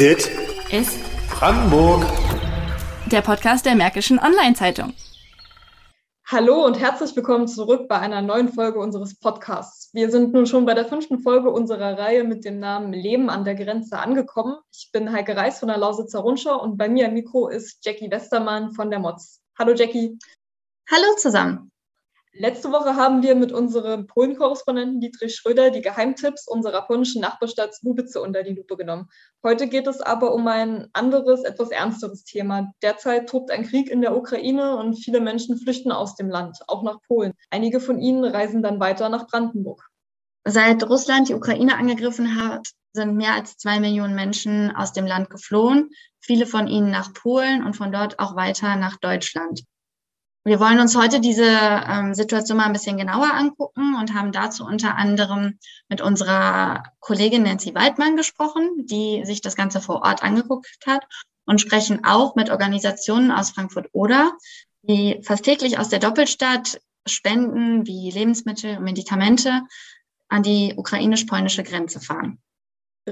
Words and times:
Dit 0.00 0.30
ist 0.72 0.98
Brandenburg. 1.28 2.02
Der 3.12 3.20
Podcast 3.20 3.66
der 3.66 3.74
Märkischen 3.74 4.18
Online-Zeitung. 4.18 4.94
Hallo 6.26 6.64
und 6.64 6.80
herzlich 6.80 7.14
willkommen 7.14 7.46
zurück 7.46 7.86
bei 7.86 7.98
einer 7.98 8.22
neuen 8.22 8.48
Folge 8.48 8.78
unseres 8.78 9.20
Podcasts. 9.20 9.92
Wir 9.92 10.10
sind 10.10 10.32
nun 10.32 10.46
schon 10.46 10.64
bei 10.64 10.72
der 10.72 10.86
fünften 10.86 11.18
Folge 11.18 11.50
unserer 11.50 11.98
Reihe 11.98 12.24
mit 12.24 12.46
dem 12.46 12.60
Namen 12.60 12.94
Leben 12.94 13.28
an 13.28 13.44
der 13.44 13.54
Grenze 13.54 13.98
angekommen. 13.98 14.56
Ich 14.74 14.88
bin 14.90 15.12
Heike 15.12 15.36
Reis 15.36 15.58
von 15.58 15.68
der 15.68 15.76
Lausitzer 15.76 16.20
Rundschau 16.20 16.62
und 16.62 16.78
bei 16.78 16.88
mir 16.88 17.08
am 17.08 17.12
Mikro 17.12 17.48
ist 17.48 17.84
Jackie 17.84 18.10
Westermann 18.10 18.72
von 18.72 18.88
der 18.88 19.00
MOZ. 19.00 19.42
Hallo 19.58 19.74
Jackie. 19.74 20.18
Hallo 20.90 21.14
zusammen. 21.18 21.70
Letzte 22.32 22.70
Woche 22.70 22.94
haben 22.94 23.24
wir 23.24 23.34
mit 23.34 23.50
unserem 23.50 24.06
Polen-Korrespondenten 24.06 25.00
Dietrich 25.00 25.34
Schröder 25.34 25.70
die 25.70 25.80
Geheimtipps 25.80 26.46
unserer 26.46 26.82
polnischen 26.82 27.20
Nachbarstadt 27.20 27.74
Słubice 27.74 28.20
unter 28.20 28.44
die 28.44 28.54
Lupe 28.54 28.76
genommen. 28.76 29.08
Heute 29.42 29.66
geht 29.66 29.88
es 29.88 30.00
aber 30.00 30.32
um 30.32 30.46
ein 30.46 30.88
anderes, 30.92 31.42
etwas 31.42 31.70
ernsteres 31.70 32.22
Thema. 32.22 32.72
Derzeit 32.82 33.28
tobt 33.28 33.50
ein 33.50 33.66
Krieg 33.66 33.90
in 33.90 34.00
der 34.00 34.16
Ukraine 34.16 34.76
und 34.76 34.94
viele 34.94 35.20
Menschen 35.20 35.58
flüchten 35.58 35.90
aus 35.90 36.14
dem 36.14 36.30
Land, 36.30 36.58
auch 36.68 36.84
nach 36.84 37.02
Polen. 37.08 37.32
Einige 37.50 37.80
von 37.80 37.98
ihnen 37.98 38.24
reisen 38.24 38.62
dann 38.62 38.78
weiter 38.78 39.08
nach 39.08 39.26
Brandenburg. 39.26 39.90
Seit 40.44 40.88
Russland 40.88 41.28
die 41.28 41.34
Ukraine 41.34 41.76
angegriffen 41.76 42.40
hat, 42.40 42.68
sind 42.92 43.16
mehr 43.16 43.34
als 43.34 43.56
zwei 43.56 43.80
Millionen 43.80 44.14
Menschen 44.14 44.74
aus 44.74 44.92
dem 44.92 45.04
Land 45.04 45.30
geflohen, 45.30 45.90
viele 46.20 46.46
von 46.46 46.68
ihnen 46.68 46.90
nach 46.90 47.12
Polen 47.12 47.64
und 47.64 47.76
von 47.76 47.90
dort 47.90 48.20
auch 48.20 48.36
weiter 48.36 48.76
nach 48.76 48.98
Deutschland. 48.98 49.64
Wir 50.42 50.58
wollen 50.58 50.80
uns 50.80 50.96
heute 50.96 51.20
diese 51.20 51.44
ähm, 51.44 52.14
Situation 52.14 52.56
mal 52.56 52.64
ein 52.64 52.72
bisschen 52.72 52.96
genauer 52.96 53.34
angucken 53.34 53.94
und 53.94 54.14
haben 54.14 54.32
dazu 54.32 54.64
unter 54.64 54.96
anderem 54.96 55.58
mit 55.90 56.00
unserer 56.00 56.82
Kollegin 57.00 57.42
Nancy 57.42 57.74
Waldmann 57.74 58.16
gesprochen, 58.16 58.86
die 58.86 59.22
sich 59.26 59.42
das 59.42 59.54
Ganze 59.54 59.82
vor 59.82 60.02
Ort 60.02 60.22
angeguckt 60.22 60.78
hat 60.86 61.06
und 61.44 61.60
sprechen 61.60 62.04
auch 62.04 62.36
mit 62.36 62.48
Organisationen 62.48 63.30
aus 63.30 63.50
Frankfurt-Oder, 63.50 64.32
die 64.82 65.20
fast 65.22 65.44
täglich 65.44 65.78
aus 65.78 65.90
der 65.90 65.98
Doppelstadt 65.98 66.80
Spenden 67.06 67.86
wie 67.86 68.10
Lebensmittel 68.10 68.78
und 68.78 68.84
Medikamente 68.84 69.62
an 70.28 70.42
die 70.42 70.74
ukrainisch-polnische 70.74 71.64
Grenze 71.64 72.00
fahren. 72.00 72.40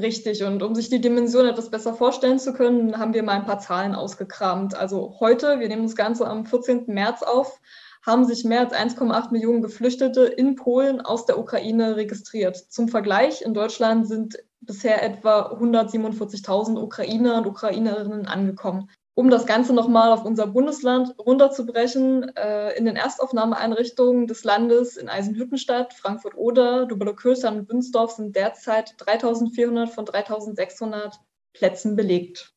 Richtig, 0.01 0.45
und 0.45 0.63
um 0.63 0.75
sich 0.75 0.91
die 0.91 1.01
Dimension 1.01 1.47
etwas 1.47 1.71
besser 1.71 1.95
vorstellen 1.95 2.39
zu 2.39 2.53
können, 2.53 2.99
haben 2.99 3.15
wir 3.15 3.23
mal 3.23 3.33
ein 3.33 3.47
paar 3.47 3.59
Zahlen 3.59 3.95
ausgekramt. 3.95 4.75
Also 4.75 5.17
heute, 5.19 5.59
wir 5.59 5.69
nehmen 5.69 5.85
das 5.85 5.97
Ganze 5.97 6.27
am 6.27 6.47
14. 6.47 6.85
März 6.87 7.23
auf, 7.23 7.61
haben 8.07 8.25
sich 8.25 8.45
mehr 8.45 8.61
als 8.61 8.73
1,8 8.73 9.33
Millionen 9.33 9.63
Geflüchtete 9.63 10.25
in 10.25 10.55
Polen 10.55 11.01
aus 11.01 11.27
der 11.27 11.39
Ukraine 11.39 11.97
registriert. 11.97 12.57
Zum 12.57 12.89
Vergleich, 12.89 13.43
in 13.43 13.55
Deutschland 13.55 14.07
sind 14.07 14.39
bisher 14.61 15.03
etwa 15.03 15.53
147.000 15.53 16.81
Ukrainer 16.81 17.39
und 17.39 17.47
Ukrainerinnen 17.47 18.27
angekommen 18.27 18.91
um 19.19 19.31
das 19.31 19.47
Ganze 19.47 19.73
nochmal 19.75 20.13
auf 20.13 20.25
unser 20.25 20.47
Bundesland 20.47 21.13
runterzubrechen, 21.19 22.37
äh, 22.37 22.79
in 22.79 22.85
den 22.85 22.95
Erstaufnahmeeinrichtungen 22.95 24.29
des 24.29 24.45
Landes 24.45 24.97
in 24.97 25.09
Eisenhüttenstadt, 25.09 25.93
Frankfurt-Oder, 25.93 26.87
Dubelokirchen 26.87 27.59
und 27.59 27.67
Bünsdorf 27.67 28.13
sind 28.13 28.37
derzeit 28.37 28.95
3400 28.99 29.91
von 29.91 30.05
3600 30.05 31.19
Plätzen 31.53 31.97
belegt. 31.97 32.55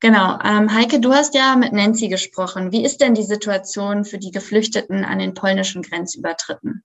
Genau. 0.00 0.38
Ähm, 0.44 0.74
Heike, 0.74 1.00
du 1.00 1.14
hast 1.14 1.34
ja 1.34 1.56
mit 1.56 1.72
Nancy 1.72 2.08
gesprochen. 2.08 2.70
Wie 2.70 2.84
ist 2.84 3.00
denn 3.00 3.14
die 3.14 3.22
Situation 3.22 4.04
für 4.04 4.18
die 4.18 4.30
Geflüchteten 4.30 5.06
an 5.06 5.20
den 5.20 5.32
polnischen 5.32 5.80
Grenzübertritten? 5.80 6.84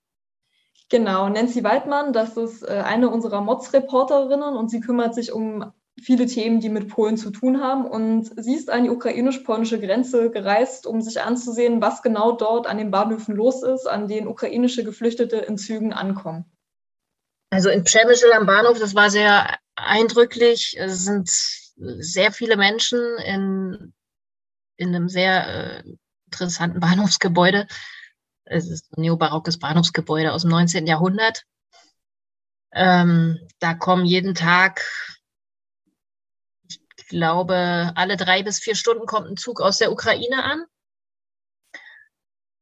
Genau, 0.87 1.27
Nancy 1.27 1.61
Waldmann, 1.61 2.13
das 2.13 2.37
ist 2.37 2.63
äh, 2.63 2.83
eine 2.85 3.09
unserer 3.09 3.41
Mods-Reporterinnen 3.41 4.55
und 4.55 4.69
sie 4.69 4.79
kümmert 4.79 5.13
sich 5.13 5.33
um 5.33 5.73
viele 6.01 6.25
Themen, 6.27 6.59
die 6.59 6.69
mit 6.69 6.89
Polen 6.89 7.17
zu 7.17 7.31
tun 7.31 7.61
haben. 7.61 7.85
Und 7.85 8.31
sie 8.41 8.55
ist 8.55 8.69
an 8.69 8.83
die 8.83 8.89
ukrainisch-polnische 8.89 9.79
Grenze 9.79 10.29
gereist, 10.29 10.85
um 10.85 11.01
sich 11.01 11.21
anzusehen, 11.21 11.81
was 11.81 12.01
genau 12.01 12.33
dort 12.33 12.67
an 12.67 12.77
den 12.77 12.91
Bahnhöfen 12.91 13.35
los 13.35 13.63
ist, 13.63 13.87
an 13.87 14.07
denen 14.07 14.27
ukrainische 14.27 14.83
Geflüchtete 14.83 15.37
in 15.37 15.57
Zügen 15.57 15.93
ankommen. 15.93 16.45
Also 17.49 17.69
in 17.69 17.83
Przemysl 17.83 18.31
am 18.33 18.45
Bahnhof, 18.45 18.79
das 18.79 18.93
war 18.93 19.09
sehr 19.09 19.57
eindrücklich. 19.75 20.75
Es 20.77 21.05
sind 21.05 21.29
sehr 21.29 22.31
viele 22.31 22.57
Menschen 22.57 22.99
in, 23.25 23.93
in 24.77 24.95
einem 24.95 25.09
sehr 25.09 25.47
äh, 25.47 25.83
interessanten 26.25 26.79
Bahnhofsgebäude. 26.79 27.67
Es 28.43 28.69
ist 28.69 28.91
ein 28.95 29.01
neobarockes 29.01 29.59
Bahnhofsgebäude 29.59 30.33
aus 30.33 30.41
dem 30.41 30.51
19. 30.51 30.87
Jahrhundert. 30.87 31.43
Ähm, 32.73 33.39
da 33.59 33.73
kommen 33.73 34.05
jeden 34.05 34.35
Tag 34.35 34.85
glaube, 37.07 37.91
alle 37.95 38.17
drei 38.17 38.43
bis 38.43 38.59
vier 38.59 38.75
Stunden 38.75 39.05
kommt 39.05 39.27
ein 39.27 39.37
Zug 39.37 39.61
aus 39.61 39.77
der 39.77 39.91
Ukraine 39.91 40.43
an. 40.43 40.65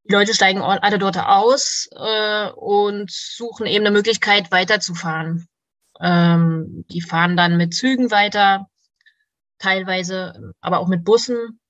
Die 0.04 0.12
Leute 0.12 0.34
steigen 0.34 0.62
alle 0.62 0.98
dort 0.98 1.18
aus 1.18 1.88
äh, 1.92 2.50
und 2.50 3.10
suchen 3.10 3.66
eben 3.66 3.84
eine 3.84 3.96
Möglichkeit, 3.96 4.52
weiterzufahren. 4.52 5.48
Ähm, 6.00 6.84
die 6.90 7.00
fahren 7.00 7.36
dann 7.36 7.56
mit 7.56 7.74
Zügen 7.74 8.10
weiter, 8.10 8.68
teilweise 9.58 10.52
aber 10.60 10.78
auch 10.78 10.86
mit 10.86 11.04
Bussen 11.04 11.60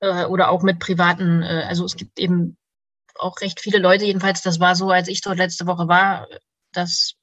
äh, 0.00 0.24
oder 0.24 0.50
auch 0.50 0.62
mit 0.62 0.78
privaten. 0.78 1.42
Äh, 1.42 1.64
also 1.68 1.84
es 1.84 1.96
gibt 1.96 2.18
eben 2.18 2.56
auch 3.16 3.40
recht 3.40 3.60
viele 3.60 3.78
Leute, 3.78 4.06
jedenfalls, 4.06 4.40
das 4.40 4.60
war 4.60 4.74
so, 4.74 4.90
als 4.90 5.08
ich 5.08 5.20
dort 5.20 5.36
letzte 5.36 5.66
Woche 5.66 5.88
war, 5.88 6.26
dass 6.72 7.16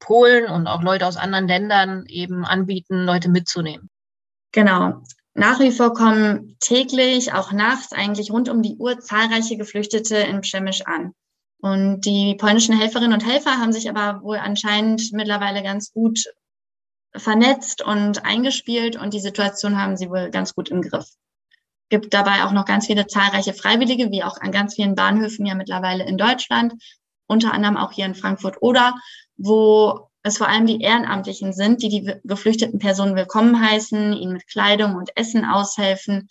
Polen 0.00 0.46
und 0.46 0.66
auch 0.66 0.82
Leute 0.82 1.06
aus 1.06 1.16
anderen 1.16 1.48
Ländern 1.48 2.04
eben 2.06 2.44
anbieten, 2.44 3.04
Leute 3.04 3.28
mitzunehmen. 3.28 3.90
Genau. 4.52 5.02
Nach 5.34 5.60
wie 5.60 5.70
vor 5.70 5.94
kommen 5.94 6.56
täglich, 6.60 7.32
auch 7.32 7.52
nachts, 7.52 7.92
eigentlich 7.92 8.32
rund 8.32 8.48
um 8.48 8.62
die 8.62 8.76
Uhr 8.76 8.98
zahlreiche 8.98 9.56
Geflüchtete 9.56 10.16
in 10.16 10.40
Przemysch 10.40 10.82
an. 10.82 11.12
Und 11.60 12.02
die 12.02 12.36
polnischen 12.36 12.78
Helferinnen 12.78 13.12
und 13.12 13.26
Helfer 13.26 13.58
haben 13.58 13.72
sich 13.72 13.88
aber 13.88 14.22
wohl 14.22 14.36
anscheinend 14.36 15.12
mittlerweile 15.12 15.62
ganz 15.62 15.92
gut 15.92 16.24
vernetzt 17.14 17.82
und 17.82 18.24
eingespielt 18.24 18.96
und 18.96 19.14
die 19.14 19.20
Situation 19.20 19.80
haben 19.80 19.96
sie 19.96 20.10
wohl 20.10 20.30
ganz 20.30 20.54
gut 20.54 20.68
im 20.70 20.82
Griff. 20.82 21.06
Gibt 21.88 22.12
dabei 22.12 22.44
auch 22.44 22.52
noch 22.52 22.64
ganz 22.64 22.86
viele 22.86 23.06
zahlreiche 23.06 23.54
Freiwillige, 23.54 24.10
wie 24.10 24.22
auch 24.22 24.40
an 24.40 24.52
ganz 24.52 24.74
vielen 24.74 24.94
Bahnhöfen 24.94 25.46
ja 25.46 25.54
mittlerweile 25.54 26.04
in 26.04 26.18
Deutschland, 26.18 26.74
unter 27.28 27.52
anderem 27.52 27.76
auch 27.76 27.92
hier 27.92 28.06
in 28.06 28.16
Frankfurt 28.16 28.60
oder 28.60 28.96
wo 29.36 30.08
es 30.22 30.38
vor 30.38 30.48
allem 30.48 30.66
die 30.66 30.80
Ehrenamtlichen 30.80 31.52
sind, 31.52 31.82
die 31.82 31.88
die 31.88 32.12
geflüchteten 32.24 32.80
Personen 32.80 33.14
willkommen 33.14 33.60
heißen, 33.60 34.12
ihnen 34.14 34.32
mit 34.32 34.48
Kleidung 34.48 34.96
und 34.96 35.16
Essen 35.16 35.44
aushelfen, 35.44 36.28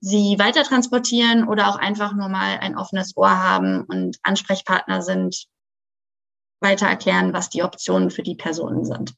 sie 0.00 0.36
weiter 0.38 0.64
transportieren 0.64 1.46
oder 1.46 1.68
auch 1.68 1.76
einfach 1.76 2.14
nur 2.14 2.28
mal 2.28 2.58
ein 2.58 2.76
offenes 2.76 3.16
Ohr 3.16 3.30
haben 3.30 3.84
und 3.84 4.18
Ansprechpartner 4.22 5.02
sind, 5.02 5.46
weiter 6.60 6.86
erklären, 6.86 7.32
was 7.32 7.50
die 7.50 7.62
Optionen 7.62 8.10
für 8.10 8.22
die 8.22 8.34
Personen 8.34 8.84
sind. 8.84 9.14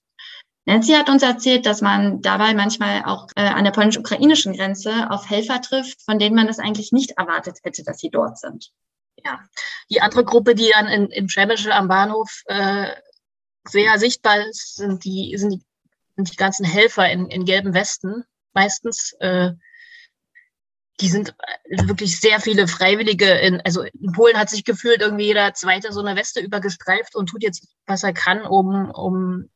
Nancy 0.67 0.93
hat 0.93 1.09
uns 1.09 1.23
erzählt, 1.23 1.65
dass 1.65 1.81
man 1.81 2.21
dabei 2.21 2.55
manchmal 2.55 3.05
auch 3.05 3.29
äh, 3.35 3.43
an 3.43 3.65
der 3.65 3.71
polnisch-ukrainischen 3.71 4.53
Grenze 4.53 5.11
auf 5.11 5.29
Helfer 5.29 5.61
trifft, 5.63 6.03
von 6.03 6.19
denen 6.19 6.37
man 6.37 6.47
das 6.47 6.59
eigentlich 6.59 6.93
nicht 6.93 7.13
erwartet 7.13 7.59
hätte, 7.63 7.83
dass 7.83 7.99
sie 7.99 8.11
dort 8.11 8.39
sind. 8.39 8.71
Ja, 9.25 9.41
die 9.91 10.01
andere 10.01 10.25
Gruppe, 10.25 10.55
die 10.55 10.71
dann 10.73 10.87
in, 10.89 11.07
in 11.09 11.27
Przemysl 11.27 11.73
am 11.73 11.89
Bahnhof 11.89 12.43
äh, 12.47 12.95
sehr 13.65 13.99
sichtbar 13.99 14.47
ist, 14.47 14.77
sind 14.77 15.05
die, 15.05 15.37
sind 15.37 15.51
die, 15.51 15.63
sind 16.17 16.33
die 16.33 16.37
ganzen 16.37 16.65
Helfer 16.65 17.11
in, 17.11 17.27
in 17.27 17.45
gelben 17.45 17.75
Westen 17.75 18.25
meistens. 18.53 19.13
Äh, 19.21 19.53
die 21.01 21.09
sind 21.09 21.35
wirklich 21.69 22.21
sehr 22.21 22.41
viele 22.41 22.69
Freiwillige. 22.69 23.31
In, 23.31 23.61
also 23.63 23.83
in 23.83 24.13
Polen 24.13 24.37
hat 24.37 24.51
sich 24.51 24.65
gefühlt 24.65 25.01
irgendwie 25.01 25.27
jeder 25.27 25.55
zweite 25.55 25.93
so 25.93 26.01
eine 26.01 26.19
Weste 26.19 26.41
übergestreift 26.41 27.17
und 27.17 27.29
tut 27.29 27.43
jetzt, 27.43 27.67
was 27.87 28.03
er 28.03 28.13
kann, 28.13 28.43
um, 28.43 28.91
um 28.91 29.51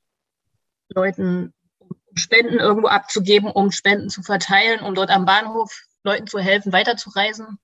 Leuten 0.89 1.53
Spenden 2.15 2.61
irgendwo 2.61 2.89
abzugeben, 2.89 3.51
um 3.51 3.73
Spenden 3.73 4.09
zu 4.09 4.23
verteilen, 4.23 4.81
um 4.81 4.95
dort 4.95 5.11
am 5.11 5.25
Bahnhof 5.27 5.83
Leuten 6.05 6.27
zu 6.27 6.39
helfen, 6.39 6.73
weiterzureisen. 6.73 7.59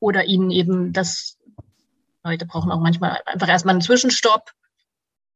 Oder 0.00 0.24
ihnen 0.24 0.50
eben 0.50 0.92
das, 0.92 1.38
Leute 2.24 2.46
brauchen 2.46 2.72
auch 2.72 2.80
manchmal 2.80 3.20
einfach 3.26 3.48
erstmal 3.48 3.74
einen 3.74 3.82
Zwischenstopp 3.82 4.50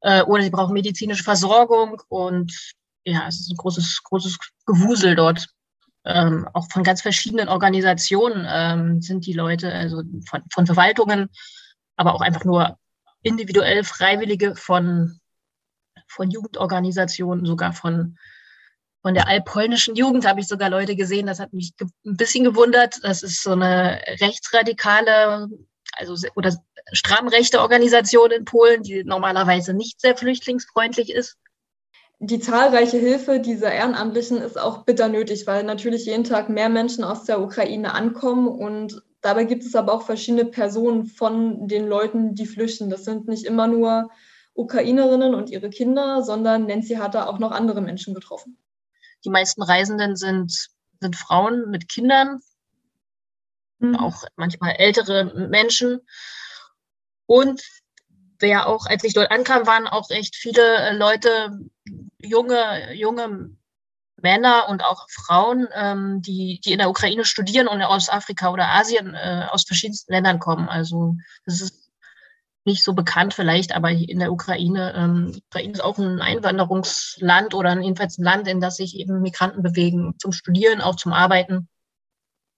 äh, 0.00 0.22
oder 0.22 0.42
sie 0.42 0.50
brauchen 0.50 0.74
medizinische 0.74 1.22
Versorgung 1.24 2.02
und 2.08 2.74
ja, 3.04 3.28
es 3.28 3.40
ist 3.40 3.50
ein 3.50 3.56
großes, 3.56 4.02
großes 4.02 4.38
Gewusel 4.66 5.14
dort. 5.14 5.46
Ähm, 6.06 6.46
auch 6.52 6.70
von 6.70 6.82
ganz 6.82 7.00
verschiedenen 7.00 7.48
Organisationen 7.48 8.46
ähm, 8.48 9.00
sind 9.00 9.26
die 9.26 9.32
Leute, 9.32 9.72
also 9.72 10.02
von, 10.28 10.42
von 10.52 10.66
Verwaltungen, 10.66 11.30
aber 11.96 12.14
auch 12.14 12.20
einfach 12.20 12.44
nur 12.44 12.78
individuell 13.22 13.84
Freiwillige 13.84 14.54
von, 14.54 15.18
von 16.06 16.30
Jugendorganisationen, 16.30 17.46
sogar 17.46 17.72
von, 17.72 18.18
von 19.04 19.12
der 19.12 19.28
allpolnischen 19.28 19.96
Jugend 19.96 20.26
habe 20.26 20.40
ich 20.40 20.48
sogar 20.48 20.70
Leute 20.70 20.96
gesehen, 20.96 21.26
das 21.26 21.38
hat 21.38 21.52
mich 21.52 21.74
ein 22.06 22.16
bisschen 22.16 22.42
gewundert. 22.42 23.00
Das 23.02 23.22
ist 23.22 23.42
so 23.42 23.50
eine 23.50 24.00
rechtsradikale 24.18 25.50
also 25.92 26.14
oder 26.36 26.56
stramm 26.90 27.28
rechte 27.28 27.60
Organisation 27.60 28.30
in 28.30 28.46
Polen, 28.46 28.82
die 28.82 29.04
normalerweise 29.04 29.74
nicht 29.74 30.00
sehr 30.00 30.16
flüchtlingsfreundlich 30.16 31.12
ist. 31.12 31.36
die 32.18 32.40
zahlreiche 32.40 32.96
Hilfe 32.96 33.40
dieser 33.40 33.70
Ehrenamtlichen 33.70 34.38
ist 34.38 34.58
auch 34.58 34.84
bitter 34.84 35.10
nötig, 35.10 35.46
weil 35.46 35.64
natürlich 35.64 36.06
jeden 36.06 36.24
Tag 36.24 36.48
mehr 36.48 36.70
Menschen 36.70 37.04
aus 37.04 37.24
der 37.24 37.42
Ukraine 37.42 37.92
ankommen 37.92 38.48
und 38.48 39.02
dabei 39.20 39.44
gibt 39.44 39.64
es 39.64 39.74
aber 39.74 39.92
auch 39.92 40.02
verschiedene 40.02 40.46
Personen 40.46 41.04
von 41.04 41.68
den 41.68 41.86
Leuten, 41.86 42.34
die 42.34 42.46
flüchten. 42.46 42.88
Das 42.88 43.04
sind 43.04 43.28
nicht 43.28 43.44
immer 43.44 43.66
nur 43.66 44.08
Ukrainerinnen 44.54 45.34
und 45.34 45.50
ihre 45.50 45.68
Kinder, 45.68 46.22
sondern 46.22 46.64
Nancy 46.64 46.94
hat 46.94 47.14
da 47.14 47.26
auch 47.26 47.38
noch 47.38 47.50
andere 47.50 47.82
Menschen 47.82 48.14
getroffen. 48.14 48.56
Die 49.24 49.30
meisten 49.30 49.62
Reisenden 49.62 50.16
sind, 50.16 50.68
sind 51.00 51.16
Frauen 51.16 51.70
mit 51.70 51.88
Kindern, 51.88 52.40
mhm. 53.78 53.96
auch 53.96 54.24
manchmal 54.36 54.76
ältere 54.76 55.24
Menschen. 55.48 56.00
Und 57.26 57.62
wer 58.38 58.66
auch, 58.66 58.86
als 58.86 59.04
ich 59.04 59.14
dort 59.14 59.30
ankam, 59.30 59.66
waren 59.66 59.86
auch 59.86 60.10
echt 60.10 60.36
viele 60.36 60.96
Leute, 60.96 61.58
junge, 62.20 62.94
junge 62.94 63.50
Männer 64.16 64.68
und 64.68 64.82
auch 64.82 65.06
Frauen, 65.10 65.68
ähm, 65.74 66.22
die, 66.22 66.60
die 66.64 66.72
in 66.72 66.78
der 66.78 66.90
Ukraine 66.90 67.24
studieren 67.24 67.68
und 67.68 67.82
aus 67.82 68.08
Afrika 68.08 68.50
oder 68.50 68.68
Asien, 68.68 69.14
äh, 69.14 69.46
aus 69.50 69.64
verschiedensten 69.64 70.12
Ländern 70.12 70.38
kommen. 70.38 70.68
Also 70.68 71.16
das 71.44 71.60
ist 71.60 71.83
nicht 72.64 72.82
so 72.82 72.94
bekannt 72.94 73.34
vielleicht, 73.34 73.74
aber 73.74 73.90
in 73.90 74.18
der 74.18 74.32
Ukraine, 74.32 74.94
ähm, 74.96 75.40
Ukraine 75.50 75.72
ist 75.72 75.84
auch 75.84 75.98
ein 75.98 76.20
Einwanderungsland 76.20 77.54
oder 77.54 77.78
jedenfalls 77.78 78.18
ein 78.18 78.24
Land, 78.24 78.48
in 78.48 78.60
das 78.60 78.76
sich 78.76 78.96
eben 78.96 79.20
Migranten 79.20 79.62
bewegen 79.62 80.14
zum 80.18 80.32
Studieren, 80.32 80.80
auch 80.80 80.96
zum 80.96 81.12
Arbeiten. 81.12 81.68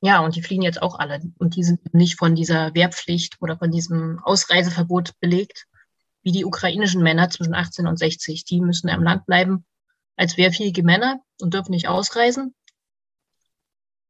Ja, 0.01 0.21
und 0.21 0.37
die 0.37 0.43
fliehen 0.43 0.63
jetzt 0.63 0.81
auch 0.81 0.99
alle. 0.99 1.21
Und 1.39 1.57
die 1.57 1.65
sind 1.65 1.93
nicht 1.93 2.19
von 2.19 2.35
dieser 2.35 2.75
Wehrpflicht 2.75 3.39
oder 3.41 3.57
von 3.59 3.71
diesem 3.71 4.21
Ausreiseverbot 4.23 5.19
belegt, 5.19 5.67
wie 6.23 6.33
die 6.33 6.45
ukrainischen 6.45 7.03
Männer 7.03 7.29
zwischen 7.31 7.55
18 7.55 7.87
und 7.87 7.99
60. 7.99 8.45
Die 8.45 8.61
müssen 8.61 8.89
im 8.89 9.03
Land 9.03 9.27
bleiben 9.27 9.65
als 10.17 10.37
wehrfähige 10.37 10.83
Männer 10.83 11.21
und 11.41 11.55
dürfen 11.55 11.73
nicht 11.73 11.89
ausreisen. 11.89 12.55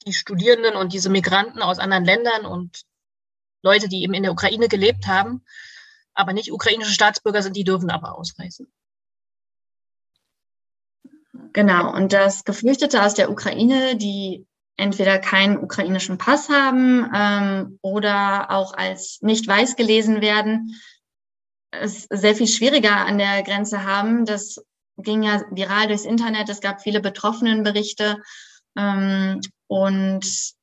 Die 0.07 0.13
Studierenden 0.13 0.77
und 0.77 0.93
diese 0.93 1.09
Migranten 1.09 1.63
aus 1.63 1.79
anderen 1.79 2.05
Ländern 2.05 2.45
und 2.45 2.83
Leute, 3.63 3.89
die 3.89 4.03
eben 4.03 4.15
in 4.15 4.23
der 4.23 4.33
Ukraine 4.33 4.69
gelebt 4.69 5.07
haben, 5.07 5.43
aber 6.17 6.33
nicht 6.33 6.53
ukrainische 6.53 6.93
Staatsbürger 6.93 7.43
sind, 7.43 7.57
die 7.57 7.65
dürfen 7.65 7.91
aber 7.91 8.19
ausreisen. 8.19 8.67
Genau, 11.53 11.95
und 11.95 12.13
dass 12.13 12.45
Geflüchtete 12.45 13.03
aus 13.03 13.15
der 13.15 13.31
Ukraine, 13.31 13.97
die 13.97 14.47
entweder 14.77 15.19
keinen 15.19 15.59
ukrainischen 15.59 16.19
Pass 16.19 16.49
haben 16.49 17.11
ähm, 17.15 17.79
oder 17.83 18.51
auch 18.51 18.75
als 18.75 19.21
nicht 19.23 19.47
weiß 19.47 19.77
gelesen 19.77 20.21
werden, 20.21 20.75
es 21.71 22.07
sehr 22.11 22.35
viel 22.35 22.47
schwieriger 22.47 22.97
an 23.07 23.19
der 23.19 23.43
Grenze 23.43 23.85
haben. 23.85 24.25
Das 24.25 24.63
ging 24.99 25.23
ja 25.23 25.43
viral 25.51 25.89
durchs 25.89 26.05
Internet. 26.05 26.49
Es 26.49 26.61
gab 26.61 26.83
viele 26.83 27.01
Betroffenenberichte 27.01 28.19
ähm, 28.77 29.41
und 29.67 30.56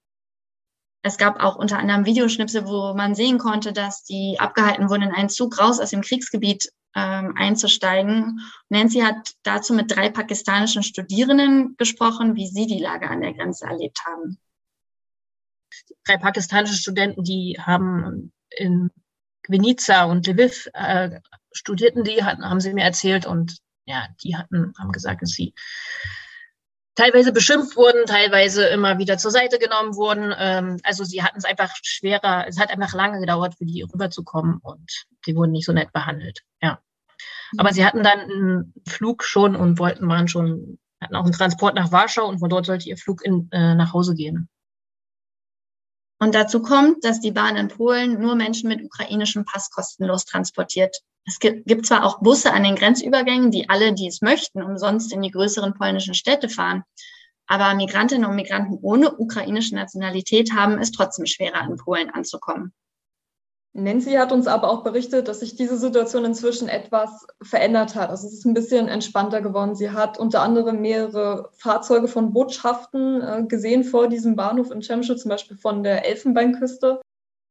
es 1.03 1.17
gab 1.17 1.44
auch 1.44 1.57
unter 1.57 1.77
anderem 1.77 2.05
Videoschnipsel, 2.05 2.65
wo 2.65 2.94
man 2.94 3.13
sehen 3.13 3.38
konnte, 3.38 3.73
dass 3.73 4.03
die 4.03 4.38
abgehalten 4.39 4.89
wurden, 4.89 5.03
in 5.03 5.11
einen 5.11 5.29
Zug 5.29 5.59
raus 5.59 5.81
aus 5.81 5.89
dem 5.89 6.01
Kriegsgebiet 6.01 6.71
ähm, 6.95 7.33
einzusteigen. 7.38 8.39
Nancy 8.69 9.01
hat 9.01 9.33
dazu 9.44 9.73
mit 9.73 9.94
drei 9.94 10.09
pakistanischen 10.09 10.81
Studierenden 10.81 11.75
gesprochen, 11.77 12.35
wie 12.35 12.47
sie 12.47 12.67
die 12.67 12.79
Lage 12.79 13.09
an 13.09 13.21
der 13.21 13.33
Grenze 13.33 13.65
erlebt 13.65 14.00
haben. 14.05 14.39
Drei 16.05 16.17
pakistanische 16.17 16.75
Studenten, 16.75 17.23
die 17.23 17.57
haben 17.59 18.31
in 18.49 18.89
Gwinica 19.44 20.06
und 20.06 20.25
Lviv 20.25 20.69
äh, 20.73 21.19
studierten, 21.51 22.06
die 22.06 22.23
hatten, 22.23 22.49
haben 22.49 22.61
sie 22.61 22.73
mir 22.73 22.85
erzählt 22.85 23.25
und 23.25 23.57
ja, 23.85 24.07
die 24.23 24.38
hatten, 24.38 24.73
haben 24.79 24.94
gesagt, 24.94 25.21
dass 25.21 25.31
sie 25.31 25.53
teilweise 26.95 27.31
beschimpft 27.31 27.75
wurden, 27.75 28.06
teilweise 28.06 28.66
immer 28.68 28.98
wieder 28.98 29.18
zur 29.18 29.31
Seite 29.31 29.60
genommen 29.60 29.95
wurden. 29.95 30.34
Ähm, 30.38 30.80
also 30.84 31.04
sie 31.04 31.24
hatten 31.24 31.38
es 31.38 31.45
einfach 31.45 31.72
schwerer, 31.81 32.45
es 32.48 32.60
hat 32.60 32.69
einfach 32.69 32.94
lange 32.94 33.19
gedauert, 33.19 33.56
für 33.57 33.66
die 33.66 33.81
rüberzukommen 33.81 34.60
und 34.62 35.06
die 35.25 35.36
wurden 35.36 35.51
nicht 35.51 35.66
so 35.66 35.74
nett 35.74 35.92
behandelt. 35.92 36.42
Ja. 36.62 36.80
Aber 37.57 37.69
mhm. 37.69 37.74
sie 37.74 37.86
hatten 37.86 38.04
dann 38.04 38.19
einen 38.19 38.74
Flug 38.88 39.24
schon 39.24 39.56
und 39.56 39.80
wollten, 39.80 40.07
waren 40.07 40.28
schon, 40.28 40.80
hatten 41.01 41.16
auch 41.16 41.24
einen 41.24 41.34
Transport 41.34 41.75
nach 41.75 41.92
Warschau 41.92 42.28
und 42.28 42.40
von 42.40 42.50
dort 42.50 42.66
sollte 42.66 42.90
ihr 42.90 42.98
Flug 42.98 43.24
in, 43.25 43.50
äh, 43.51 43.75
nach 43.75 43.94
Hause 43.94 44.16
gehen. 44.16 44.50
Und 46.19 46.36
dazu 46.36 46.62
kommt, 46.62 47.04
dass 47.04 47.19
die 47.19 47.31
Bahn 47.31 47.57
in 47.57 47.68
Polen 47.68 48.22
nur 48.22 48.36
Menschen 48.36 48.69
mit 48.69 48.81
ukrainischem 48.81 49.44
Pass 49.44 49.69
kostenlos 49.69 50.24
transportiert. 50.24 50.95
Es 51.25 51.39
gibt 51.39 51.85
zwar 51.85 52.03
auch 52.05 52.19
Busse 52.19 52.51
an 52.51 52.63
den 52.63 52.75
Grenzübergängen, 52.75 53.49
die 53.49 53.69
alle, 53.69 53.93
die 53.93 54.07
es 54.07 54.21
möchten, 54.21 54.61
umsonst 54.61 55.13
in 55.13 55.21
die 55.21 55.31
größeren 55.31 55.73
polnischen 55.73 56.13
Städte 56.13 56.49
fahren. 56.49 56.83
Aber 57.47 57.73
Migrantinnen 57.75 58.29
und 58.29 58.35
Migranten 58.35 58.77
ohne 58.81 59.15
ukrainische 59.17 59.75
Nationalität 59.75 60.53
haben 60.53 60.79
es 60.79 60.91
trotzdem 60.91 61.25
schwerer, 61.25 61.65
in 61.67 61.77
Polen 61.77 62.09
anzukommen. 62.09 62.73
Nancy 63.75 64.11
hat 64.11 64.31
uns 64.31 64.45
aber 64.45 64.69
auch 64.69 64.83
berichtet, 64.83 65.27
dass 65.27 65.39
sich 65.39 65.55
diese 65.55 65.77
Situation 65.77 66.25
inzwischen 66.25 66.67
etwas 66.67 67.25
verändert 67.41 67.95
hat. 67.95 68.11
Also 68.11 68.27
es 68.27 68.33
ist 68.33 68.45
ein 68.45 68.53
bisschen 68.53 68.87
entspannter 68.87 69.41
geworden. 69.41 69.75
Sie 69.75 69.89
hat 69.89 70.19
unter 70.19 70.43
anderem 70.43 70.79
mehrere 70.79 71.49
Fahrzeuge 71.57 72.07
von 72.07 72.33
Botschaften 72.33 73.21
äh, 73.21 73.43
gesehen 73.47 73.83
vor 73.83 74.09
diesem 74.09 74.35
Bahnhof 74.35 74.69
in 74.69 74.81
Chemsche, 74.81 75.15
zum 75.15 75.29
Beispiel 75.29 75.57
von 75.57 75.81
der 75.81 76.05
Elfenbeinküste. 76.05 77.01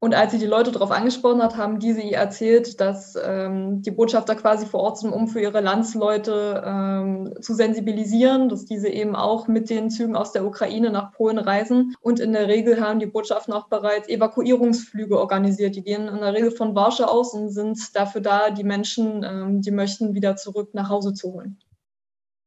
Und 0.03 0.17
als 0.17 0.33
sie 0.33 0.39
die 0.39 0.47
Leute 0.47 0.73
darauf 0.73 0.91
angesprochen 0.91 1.41
hat, 1.41 1.57
haben 1.57 1.79
diese 1.79 2.01
ihr 2.01 2.17
erzählt, 2.17 2.81
dass 2.81 3.17
ähm, 3.23 3.83
die 3.83 3.93
Botschafter 3.93 4.35
quasi 4.35 4.67
vor 4.67 4.81
Ort 4.81 4.99
sind, 4.99 5.13
um 5.13 5.29
für 5.29 5.41
ihre 5.41 5.61
Landsleute 5.61 6.61
ähm, 6.67 7.35
zu 7.41 7.55
sensibilisieren, 7.55 8.49
dass 8.49 8.65
diese 8.65 8.89
eben 8.89 9.15
auch 9.15 9.47
mit 9.47 9.71
den 9.71 9.91
Zügen 9.91 10.17
aus 10.17 10.33
der 10.33 10.45
Ukraine 10.45 10.91
nach 10.91 11.13
Polen 11.13 11.39
reisen. 11.39 11.95
Und 12.01 12.19
in 12.19 12.33
der 12.33 12.49
Regel 12.49 12.81
haben 12.81 12.99
die 12.99 13.07
Botschaften 13.07 13.55
auch 13.55 13.69
bereits 13.69 14.09
Evakuierungsflüge 14.09 15.21
organisiert. 15.21 15.77
Die 15.77 15.85
gehen 15.85 16.09
in 16.09 16.19
der 16.19 16.35
Regel 16.35 16.51
von 16.51 16.75
Warschau 16.75 17.05
aus 17.05 17.33
und 17.33 17.51
sind 17.51 17.79
dafür 17.95 18.23
da, 18.23 18.51
die 18.51 18.65
Menschen, 18.65 19.23
ähm, 19.23 19.63
die 19.63 19.71
möchten, 19.71 20.15
wieder 20.15 20.35
zurück 20.35 20.71
nach 20.73 20.89
Hause 20.89 21.15
zu 21.15 21.33
holen. 21.33 21.61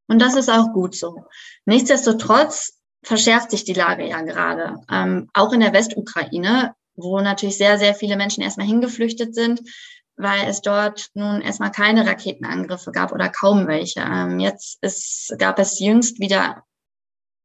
Und 0.10 0.22
das 0.22 0.36
ist 0.36 0.50
auch 0.50 0.74
gut 0.74 0.94
so. 0.94 1.24
Nichtsdestotrotz 1.63 2.81
verschärft 3.01 3.51
sich 3.51 3.63
die 3.63 3.72
Lage 3.72 4.06
ja 4.06 4.24
gerade. 4.24 4.75
Ähm, 4.92 5.30
auch 5.34 5.54
in 5.54 5.62
der 5.62 5.72
Westukraine 5.72 6.75
wo 6.96 7.20
natürlich 7.20 7.58
sehr, 7.58 7.78
sehr 7.78 7.96
viele 7.96 8.18
Menschen 8.18 8.44
erstmal 8.44 8.68
hingeflüchtet 8.68 9.36
sind, 9.36 9.62
weil 10.18 10.48
es 10.48 10.62
dort 10.62 11.10
nun 11.14 11.42
erstmal 11.42 11.72
keine 11.72 12.06
Raketenangriffe 12.06 12.92
gab 12.92 13.12
oder 13.12 13.30
kaum 13.30 13.68
welche. 13.68 14.02
Ähm, 14.02 14.40
jetzt 14.40 14.78
ist, 14.82 15.36
gab 15.38 15.60
es 15.60 15.80
jüngst 15.80 16.20
wieder 16.20 16.64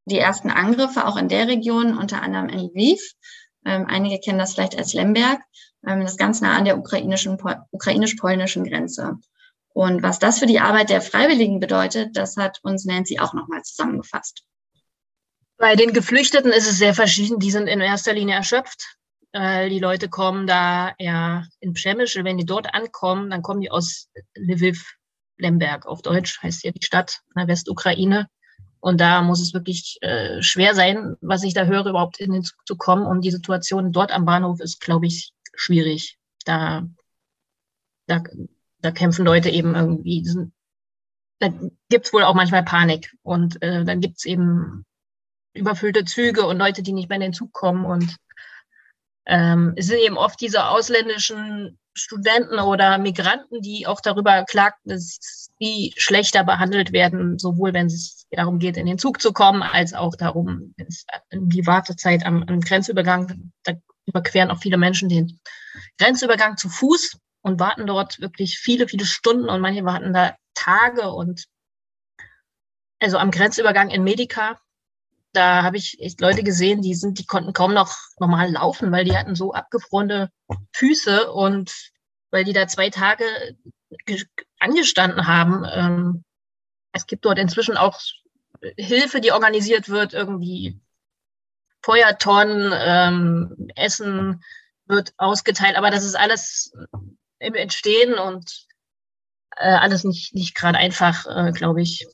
die 0.07 0.19
ersten 0.19 0.51
Angriffe, 0.51 1.07
auch 1.07 1.17
in 1.17 1.29
der 1.29 1.49
Region, 1.49 1.97
unter 1.97 2.23
anderem 2.23 2.49
in 2.49 2.59
Lviv. 2.61 3.01
Ähm, 3.65 3.87
einige 3.89 4.19
kennen 4.21 4.39
das 4.39 4.55
vielleicht 4.55 4.79
als 4.79 4.95
Lemberg. 4.95 5.41
Ähm, 5.87 6.03
das 6.03 6.13
ist 6.13 6.19
ganz 6.19 6.41
nah 6.41 6.57
an 6.57 6.65
der 6.65 6.79
ukrainischen, 6.79 7.39
ukrainisch-polnischen 7.71 8.65
Grenze. 8.65 9.19
Und 9.73 10.03
was 10.03 10.19
das 10.19 10.39
für 10.39 10.47
die 10.47 10.61
Arbeit 10.61 10.91
der 10.91 11.01
Freiwilligen 11.01 11.61
bedeutet, 11.61 12.17
das 12.17 12.37
hat 12.37 12.59
uns 12.63 12.85
Nancy 12.85 13.19
auch 13.19 13.35
nochmal 13.35 13.63
zusammengefasst. 13.63 14.43
Bei 15.59 15.77
den 15.77 15.93
Geflüchteten 15.93 16.53
ist 16.53 16.69
es 16.69 16.79
sehr 16.79 16.95
verschieden. 16.95 17.39
Die 17.39 17.51
sind 17.51 17.67
in 17.67 17.81
erster 17.81 18.15
Linie 18.15 18.37
erschöpft. 18.37 18.97
Äh, 19.33 19.69
die 19.69 19.79
Leute 19.79 20.09
kommen 20.09 20.47
da 20.47 20.95
ja 20.99 21.45
in 21.61 21.73
Pschemische, 21.73 22.25
wenn 22.25 22.39
die 22.39 22.47
dort 22.47 22.75
ankommen, 22.75 23.31
dann 23.31 23.43
kommen 23.43 23.61
die 23.61 23.71
aus 23.71 24.09
Lviv, 24.35 24.97
Lemberg 25.39 25.87
auf 25.87 26.03
Deutsch 26.03 26.43
heißt 26.43 26.65
ja 26.65 26.73
die 26.73 26.85
Stadt 26.85 27.21
in 27.35 27.41
der 27.41 27.49
Westukraine. 27.49 28.29
Und 28.81 29.01
da 29.01 29.23
muss 29.23 29.41
es 29.41 29.53
wirklich 29.53 29.99
äh, 30.01 30.43
schwer 30.43 30.75
sein, 30.75 31.17
was 31.21 31.43
ich 31.43 31.53
da 31.53 31.65
höre, 31.65 31.87
überhaupt 31.87 32.19
in 32.19 32.33
den 32.33 32.43
Zug 32.43 32.59
zu 32.67 32.77
kommen. 32.77 33.05
Und 33.07 33.23
die 33.23 33.31
Situation 33.31 33.93
dort 33.93 34.11
am 34.11 34.25
Bahnhof 34.25 34.61
ist, 34.61 34.81
glaube 34.81 35.07
ich, 35.07 35.33
schwierig. 35.55 36.19
Da, 36.47 36.87
da, 38.07 38.23
da 38.81 38.91
kämpfen 38.91 39.27
Leute 39.27 39.51
eben 39.51 39.75
irgendwie. 39.75 40.25
Sind, 40.25 40.53
da 41.41 41.53
gibt's 41.91 42.13
wohl 42.15 42.25
auch 42.25 42.35
manchmal 42.35 42.65
Panik. 42.65 43.15
Und 43.23 43.63
äh, 43.63 43.85
dann 43.85 44.01
gibt's 44.01 44.25
eben 44.25 44.87
überfüllte 45.53 46.07
Züge 46.07 46.47
und 46.47 46.57
Leute, 46.57 46.83
die 46.83 46.93
nicht 46.93 47.11
mehr 47.11 47.17
in 47.17 47.23
den 47.23 47.33
Zug 47.35 47.53
kommen. 47.53 47.85
Und 47.85 48.17
ähm, 49.31 49.75
es 49.77 49.87
sind 49.87 50.01
eben 50.01 50.19
oft 50.19 50.41
diese 50.41 50.67
ausländischen 50.67 51.79
Studenten 51.95 52.59
oder 52.59 52.99
Migranten, 52.99 53.61
die 53.63 53.87
auch 53.87 54.01
darüber 54.01 54.45
klagten, 54.45 54.91
dass 54.91 55.51
sie 55.61 55.95
schlechter 55.97 56.43
behandelt 56.43 56.93
werden, 56.93 57.39
sowohl 57.39 57.73
wenn 57.73 57.87
es 57.87 58.27
darum 58.33 58.59
geht, 58.59 58.77
in 58.77 58.87
den 58.87 58.99
Zug 58.99 59.21
zu 59.21 59.33
kommen, 59.33 59.63
als 59.63 59.95
auch 59.95 60.17
darum, 60.17 60.75
wenn 60.77 60.87
es 60.89 61.07
die 61.31 61.65
Wartezeit 61.67 62.27
am, 62.27 62.43
am 62.43 62.61
Grenzübergang, 62.61 63.53
da 63.63 63.75
überqueren 64.07 64.51
auch 64.51 64.59
viele 64.59 64.79
Menschen 64.79 65.09
den 65.09 65.39
Grenzübergang 65.99 66.57
zu 66.57 66.69
Fuß 66.69 67.17
und 67.43 67.61
warten 67.61 67.87
dort 67.87 68.21
wirklich 68.21 68.59
viele, 68.59 68.89
viele 68.89 69.07
Stunden 69.07 69.49
und 69.49 69.61
manche 69.61 69.85
warten 69.85 70.13
da 70.13 70.35
Tage 70.55 71.09
und 71.13 71.45
also 72.99 73.17
am 73.19 73.31
Grenzübergang 73.31 73.91
in 73.91 74.03
Medica 74.03 74.61
da 75.33 75.63
habe 75.63 75.77
ich 75.77 76.01
echt 76.01 76.21
Leute 76.21 76.43
gesehen, 76.43 76.83
die 76.83 76.95
sind, 76.95 77.19
die 77.19 77.27
konnten 77.27 77.53
kaum 77.53 77.73
noch 77.73 77.97
normal 78.19 78.51
laufen, 78.53 78.91
weil 78.91 79.05
die 79.05 79.17
hatten 79.17 79.35
so 79.35 79.53
abgefrorene 79.53 80.31
Füße 80.73 81.33
und 81.33 81.91
weil 82.31 82.45
die 82.45 82.53
da 82.53 82.67
zwei 82.67 82.91
Tage 82.91 83.25
angestanden 84.59 85.27
haben. 85.27 85.65
Ähm, 85.73 86.25
es 86.93 87.07
gibt 87.07 87.25
dort 87.25 87.39
inzwischen 87.39 87.77
auch 87.77 88.01
Hilfe, 88.77 89.21
die 89.21 89.33
organisiert 89.33 89.89
wird, 89.89 90.13
irgendwie 90.13 90.81
Feuertonnen, 91.83 92.73
ähm, 92.75 93.69
Essen 93.75 94.43
wird 94.87 95.15
ausgeteilt, 95.17 95.77
aber 95.77 95.91
das 95.91 96.05
ist 96.05 96.17
alles 96.17 96.73
im 97.39 97.55
Entstehen 97.55 98.15
und 98.15 98.67
äh, 99.57 99.71
alles 99.71 100.05
nicht, 100.05 100.35
nicht 100.35 100.55
gerade 100.55 100.79
einfach, 100.79 101.25
äh, 101.27 101.53
glaube 101.53 101.81
ich, 101.81 102.07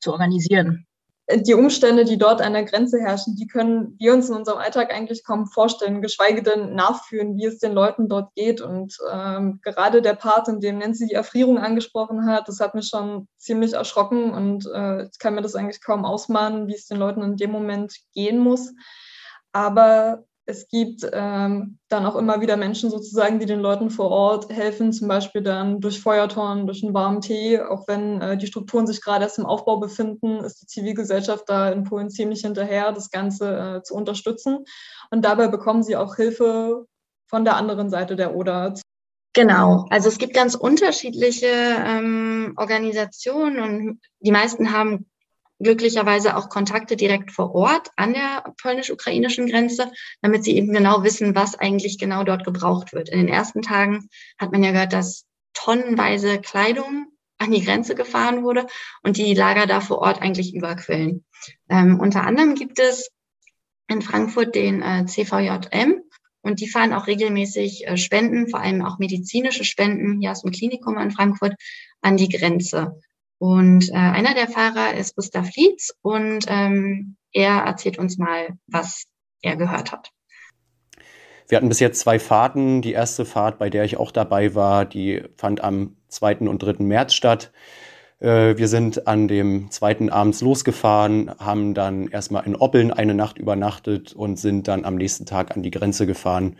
zu 0.00 0.12
organisieren 0.12 0.86
die 1.32 1.54
Umstände, 1.54 2.04
die 2.04 2.18
dort 2.18 2.42
an 2.42 2.52
der 2.52 2.64
Grenze 2.64 3.00
herrschen, 3.00 3.34
die 3.36 3.46
können 3.46 3.96
wir 3.98 4.12
uns 4.12 4.28
in 4.28 4.36
unserem 4.36 4.58
Alltag 4.58 4.92
eigentlich 4.92 5.24
kaum 5.24 5.46
vorstellen, 5.46 6.02
geschweige 6.02 6.42
denn 6.42 6.74
nachführen, 6.74 7.38
wie 7.38 7.46
es 7.46 7.58
den 7.58 7.72
Leuten 7.72 8.08
dort 8.10 8.34
geht. 8.34 8.60
Und 8.60 8.98
ähm, 9.10 9.60
gerade 9.62 10.02
der 10.02 10.14
Part, 10.14 10.48
in 10.48 10.60
dem 10.60 10.78
Nancy 10.78 11.06
die 11.06 11.14
Erfrierung 11.14 11.58
angesprochen 11.58 12.26
hat, 12.26 12.46
das 12.48 12.60
hat 12.60 12.74
mich 12.74 12.88
schon 12.88 13.26
ziemlich 13.38 13.72
erschrocken 13.72 14.32
und 14.32 14.66
äh, 14.66 15.04
ich 15.04 15.18
kann 15.18 15.34
mir 15.34 15.42
das 15.42 15.54
eigentlich 15.54 15.82
kaum 15.82 16.04
ausmalen, 16.04 16.66
wie 16.66 16.74
es 16.74 16.86
den 16.86 16.98
Leuten 16.98 17.22
in 17.22 17.36
dem 17.36 17.50
Moment 17.50 17.94
gehen 18.12 18.38
muss. 18.38 18.74
Aber 19.52 20.24
es 20.46 20.68
gibt 20.68 21.08
ähm, 21.10 21.78
dann 21.88 22.04
auch 22.04 22.16
immer 22.16 22.40
wieder 22.40 22.56
Menschen 22.56 22.90
sozusagen, 22.90 23.38
die 23.38 23.46
den 23.46 23.60
Leuten 23.60 23.88
vor 23.88 24.10
Ort 24.10 24.50
helfen, 24.50 24.92
zum 24.92 25.08
Beispiel 25.08 25.42
dann 25.42 25.80
durch 25.80 26.00
Feuertoren, 26.00 26.66
durch 26.66 26.84
einen 26.84 26.92
warmen 26.92 27.22
Tee. 27.22 27.60
Auch 27.60 27.88
wenn 27.88 28.20
äh, 28.20 28.36
die 28.36 28.46
Strukturen 28.46 28.86
sich 28.86 29.00
gerade 29.00 29.24
erst 29.24 29.38
im 29.38 29.46
Aufbau 29.46 29.78
befinden, 29.78 30.38
ist 30.44 30.60
die 30.60 30.66
Zivilgesellschaft 30.66 31.48
da 31.48 31.70
in 31.70 31.84
Polen 31.84 32.10
ziemlich 32.10 32.42
hinterher, 32.42 32.92
das 32.92 33.10
Ganze 33.10 33.78
äh, 33.78 33.82
zu 33.82 33.94
unterstützen. 33.94 34.64
Und 35.10 35.24
dabei 35.24 35.48
bekommen 35.48 35.82
sie 35.82 35.96
auch 35.96 36.16
Hilfe 36.16 36.86
von 37.26 37.44
der 37.44 37.56
anderen 37.56 37.88
Seite 37.88 38.14
der 38.14 38.36
Oder. 38.36 38.74
Genau, 39.32 39.86
also 39.90 40.08
es 40.08 40.18
gibt 40.18 40.34
ganz 40.34 40.54
unterschiedliche 40.54 41.46
ähm, 41.48 42.52
Organisationen 42.56 43.60
und 43.60 44.00
die 44.20 44.30
meisten 44.30 44.72
haben 44.72 45.06
glücklicherweise 45.60 46.36
auch 46.36 46.48
Kontakte 46.48 46.96
direkt 46.96 47.32
vor 47.32 47.54
Ort 47.54 47.90
an 47.96 48.12
der 48.12 48.44
polnisch-ukrainischen 48.60 49.46
Grenze, 49.46 49.90
damit 50.20 50.44
sie 50.44 50.56
eben 50.56 50.72
genau 50.72 51.02
wissen, 51.02 51.34
was 51.34 51.54
eigentlich 51.54 51.98
genau 51.98 52.24
dort 52.24 52.44
gebraucht 52.44 52.92
wird. 52.92 53.08
In 53.08 53.18
den 53.18 53.28
ersten 53.28 53.62
Tagen 53.62 54.08
hat 54.38 54.52
man 54.52 54.62
ja 54.64 54.72
gehört, 54.72 54.92
dass 54.92 55.26
tonnenweise 55.52 56.40
Kleidung 56.40 57.06
an 57.38 57.50
die 57.50 57.64
Grenze 57.64 57.94
gefahren 57.94 58.42
wurde 58.42 58.66
und 59.02 59.16
die 59.16 59.34
Lager 59.34 59.66
da 59.66 59.80
vor 59.80 59.98
Ort 59.98 60.22
eigentlich 60.22 60.54
überquellen. 60.54 61.24
Ähm, 61.68 62.00
unter 62.00 62.24
anderem 62.24 62.54
gibt 62.54 62.78
es 62.78 63.10
in 63.88 64.02
Frankfurt 64.02 64.54
den 64.54 64.82
äh, 64.82 65.04
CVJM 65.06 66.00
und 66.42 66.60
die 66.60 66.68
fahren 66.68 66.92
auch 66.92 67.06
regelmäßig 67.06 67.86
äh, 67.86 67.96
Spenden, 67.96 68.48
vor 68.48 68.60
allem 68.60 68.84
auch 68.84 68.98
medizinische 68.98 69.64
Spenden 69.64 70.20
hier 70.20 70.30
aus 70.30 70.42
dem 70.42 70.52
Klinikum 70.52 70.98
in 70.98 71.10
Frankfurt 71.10 71.54
an 72.00 72.16
die 72.16 72.28
Grenze. 72.28 73.00
Und 73.38 73.90
äh, 73.90 73.94
einer 73.94 74.34
der 74.34 74.48
Fahrer 74.48 74.94
ist 74.94 75.16
Gustav 75.16 75.48
Lietz 75.56 75.92
und 76.02 76.46
ähm, 76.48 77.16
er 77.32 77.58
erzählt 77.64 77.98
uns 77.98 78.16
mal, 78.16 78.56
was 78.66 79.04
er 79.42 79.56
gehört 79.56 79.92
hat. 79.92 80.10
Wir 81.48 81.56
hatten 81.56 81.68
bis 81.68 81.80
jetzt 81.80 82.00
zwei 82.00 82.18
Fahrten. 82.18 82.80
Die 82.80 82.92
erste 82.92 83.24
Fahrt, 83.24 83.58
bei 83.58 83.68
der 83.68 83.84
ich 83.84 83.98
auch 83.98 84.12
dabei 84.12 84.54
war, 84.54 84.84
die 84.84 85.22
fand 85.36 85.62
am 85.62 85.96
2. 86.08 86.38
und 86.48 86.62
3. 86.62 86.82
März 86.84 87.12
statt. 87.12 87.52
Äh, 88.20 88.56
wir 88.56 88.68
sind 88.68 89.06
an 89.06 89.28
dem 89.28 89.70
zweiten 89.70 90.08
abends 90.08 90.40
losgefahren, 90.40 91.30
haben 91.38 91.74
dann 91.74 92.08
erstmal 92.08 92.46
in 92.46 92.56
Oppeln 92.56 92.90
eine 92.90 93.14
Nacht 93.14 93.38
übernachtet 93.38 94.14
und 94.14 94.38
sind 94.38 94.68
dann 94.68 94.84
am 94.84 94.94
nächsten 94.94 95.26
Tag 95.26 95.54
an 95.54 95.62
die 95.62 95.70
Grenze 95.70 96.06
gefahren. 96.06 96.56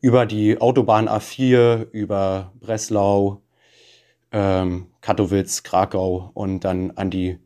Über 0.00 0.26
die 0.26 0.60
Autobahn 0.60 1.08
A4, 1.08 1.90
über 1.92 2.52
Breslau, 2.60 3.42
ähm, 4.32 4.86
Katowice, 5.00 5.62
Krakau 5.62 6.30
und 6.34 6.60
dann 6.64 6.92
an 6.92 7.10
die 7.10 7.38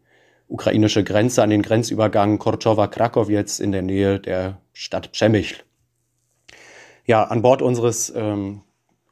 ukrainische 0.48 1.04
Grenze, 1.04 1.42
an 1.42 1.50
den 1.50 1.62
Grenzübergang 1.62 2.38
Korczowa-Krakowiec 2.38 3.60
in 3.60 3.72
der 3.72 3.82
Nähe 3.82 4.18
der 4.18 4.60
Stadt 4.72 5.12
Przemyśl. 5.12 5.62
Ja, 7.06 7.24
an 7.24 7.42
Bord 7.42 7.62
unseres, 7.62 8.12
ähm, 8.14 8.62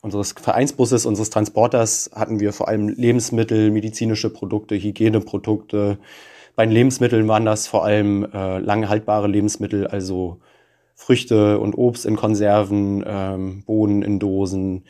unseres 0.03 0.33
Vereinsbusses, 0.33 1.07
unseres 1.07 1.31
Transporters 1.31 2.11
hatten 2.15 2.41
wir 2.41 2.53
vor 2.53 2.69
allem 2.69 2.89
Lebensmittel, 2.89 3.71
medizinische 3.71 4.31
Produkte, 4.31 4.75
Hygieneprodukte. 4.77 5.99
Bei 6.57 6.67
den 6.67 6.73
Lebensmitteln 6.73 7.29
waren 7.29 7.45
das 7.45 7.67
vor 7.67 7.85
allem 7.85 8.25
äh, 8.33 8.59
lange 8.59 8.89
haltbare 8.89 9.29
Lebensmittel, 9.29 9.87
also 9.87 10.41
Früchte 10.95 11.61
und 11.61 11.75
Obst 11.79 12.07
in 12.07 12.17
Konserven, 12.17 13.05
ähm, 13.07 13.63
Bohnen 13.65 14.03
in 14.03 14.19
Dosen, 14.19 14.85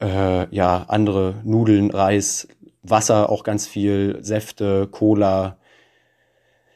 äh, 0.00 0.54
ja, 0.54 0.84
andere 0.88 1.40
Nudeln, 1.44 1.90
Reis, 1.90 2.48
Wasser 2.82 3.30
auch 3.30 3.44
ganz 3.44 3.66
viel, 3.66 4.18
Säfte, 4.20 4.88
Cola, 4.90 5.58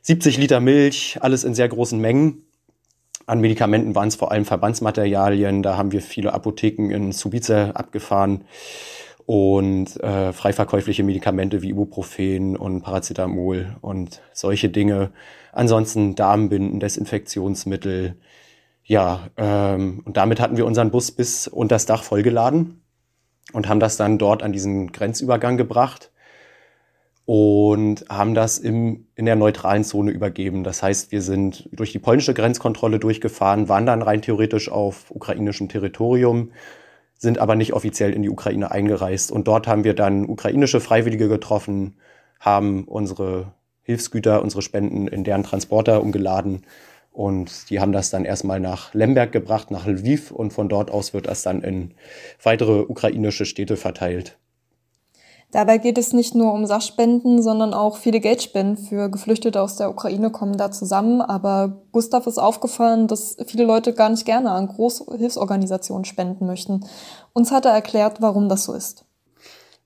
70 0.02 0.38
Liter 0.38 0.60
Milch, 0.60 1.18
alles 1.20 1.44
in 1.44 1.54
sehr 1.54 1.68
großen 1.68 2.00
Mengen. 2.00 2.44
An 3.26 3.40
Medikamenten 3.40 3.94
waren 3.94 4.08
es 4.08 4.16
vor 4.16 4.32
allem 4.32 4.44
Verbandsmaterialien. 4.44 5.62
Da 5.62 5.76
haben 5.76 5.92
wir 5.92 6.00
viele 6.00 6.32
Apotheken 6.32 6.90
in 6.90 7.12
Subice 7.12 7.50
abgefahren 7.74 8.44
und 9.26 10.02
äh, 10.02 10.32
frei 10.32 10.52
verkäufliche 10.52 11.04
Medikamente 11.04 11.62
wie 11.62 11.70
Ibuprofen 11.70 12.56
und 12.56 12.82
Paracetamol 12.82 13.76
und 13.82 14.20
solche 14.32 14.68
Dinge. 14.70 15.12
Ansonsten 15.52 16.16
Darmbinden, 16.16 16.80
Desinfektionsmittel. 16.80 18.16
Ja, 18.82 19.28
ähm, 19.36 20.02
und 20.04 20.16
damit 20.16 20.40
hatten 20.40 20.56
wir 20.56 20.66
unseren 20.66 20.90
Bus 20.90 21.12
bis 21.12 21.46
unter 21.46 21.76
das 21.76 21.86
Dach 21.86 22.02
vollgeladen 22.02 22.79
und 23.52 23.68
haben 23.68 23.80
das 23.80 23.96
dann 23.96 24.18
dort 24.18 24.42
an 24.42 24.52
diesen 24.52 24.92
Grenzübergang 24.92 25.56
gebracht 25.56 26.10
und 27.24 28.04
haben 28.08 28.34
das 28.34 28.58
im, 28.58 29.06
in 29.14 29.24
der 29.24 29.36
neutralen 29.36 29.84
Zone 29.84 30.10
übergeben. 30.10 30.64
Das 30.64 30.82
heißt, 30.82 31.12
wir 31.12 31.22
sind 31.22 31.68
durch 31.72 31.92
die 31.92 31.98
polnische 31.98 32.34
Grenzkontrolle 32.34 32.98
durchgefahren, 32.98 33.68
waren 33.68 33.86
dann 33.86 34.02
rein 34.02 34.22
theoretisch 34.22 34.68
auf 34.68 35.10
ukrainischem 35.10 35.68
Territorium, 35.68 36.50
sind 37.16 37.38
aber 37.38 37.54
nicht 37.54 37.72
offiziell 37.72 38.12
in 38.12 38.22
die 38.22 38.30
Ukraine 38.30 38.70
eingereist. 38.70 39.30
Und 39.30 39.46
dort 39.46 39.68
haben 39.68 39.84
wir 39.84 39.94
dann 39.94 40.28
ukrainische 40.28 40.80
Freiwillige 40.80 41.28
getroffen, 41.28 41.96
haben 42.40 42.84
unsere 42.84 43.52
Hilfsgüter, 43.82 44.42
unsere 44.42 44.62
Spenden 44.62 45.06
in 45.06 45.24
deren 45.24 45.44
Transporter 45.44 46.02
umgeladen 46.02 46.62
und 47.12 47.70
die 47.70 47.80
haben 47.80 47.92
das 47.92 48.10
dann 48.10 48.24
erstmal 48.24 48.60
nach 48.60 48.94
Lemberg 48.94 49.32
gebracht, 49.32 49.70
nach 49.70 49.86
Lviv 49.86 50.30
und 50.30 50.52
von 50.52 50.68
dort 50.68 50.90
aus 50.90 51.12
wird 51.12 51.26
das 51.26 51.42
dann 51.42 51.62
in 51.62 51.94
weitere 52.42 52.80
ukrainische 52.80 53.46
Städte 53.46 53.76
verteilt. 53.76 54.38
Dabei 55.52 55.78
geht 55.78 55.98
es 55.98 56.12
nicht 56.12 56.36
nur 56.36 56.52
um 56.52 56.64
Sachspenden, 56.64 57.42
sondern 57.42 57.74
auch 57.74 57.96
viele 57.96 58.20
Geldspenden 58.20 58.76
für 58.76 59.10
Geflüchtete 59.10 59.60
aus 59.60 59.74
der 59.76 59.90
Ukraine 59.90 60.30
kommen 60.30 60.56
da 60.56 60.70
zusammen. 60.70 61.20
Aber 61.20 61.82
Gustav 61.90 62.28
ist 62.28 62.38
aufgefallen, 62.38 63.08
dass 63.08 63.36
viele 63.46 63.64
Leute 63.64 63.92
gar 63.92 64.10
nicht 64.10 64.24
gerne 64.24 64.52
an 64.52 64.68
Großhilfsorganisationen 64.68 66.04
spenden 66.04 66.46
möchten. 66.46 66.86
Uns 67.32 67.50
hat 67.50 67.64
er 67.64 67.72
erklärt, 67.72 68.22
warum 68.22 68.48
das 68.48 68.62
so 68.62 68.74
ist. 68.74 69.04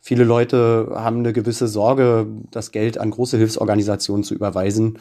Viele 0.01 0.25
Leute 0.25 0.93
haben 0.95 1.21
eine 1.21 1.33
gewisse 1.33 1.67
Sorge, 1.67 2.27
das 2.51 2.71
Geld 2.71 2.99
an 2.99 3.11
große 3.11 3.39
Hilfsorganisationen 3.39 4.23
zu 4.23 4.35
überweisen. 4.35 4.99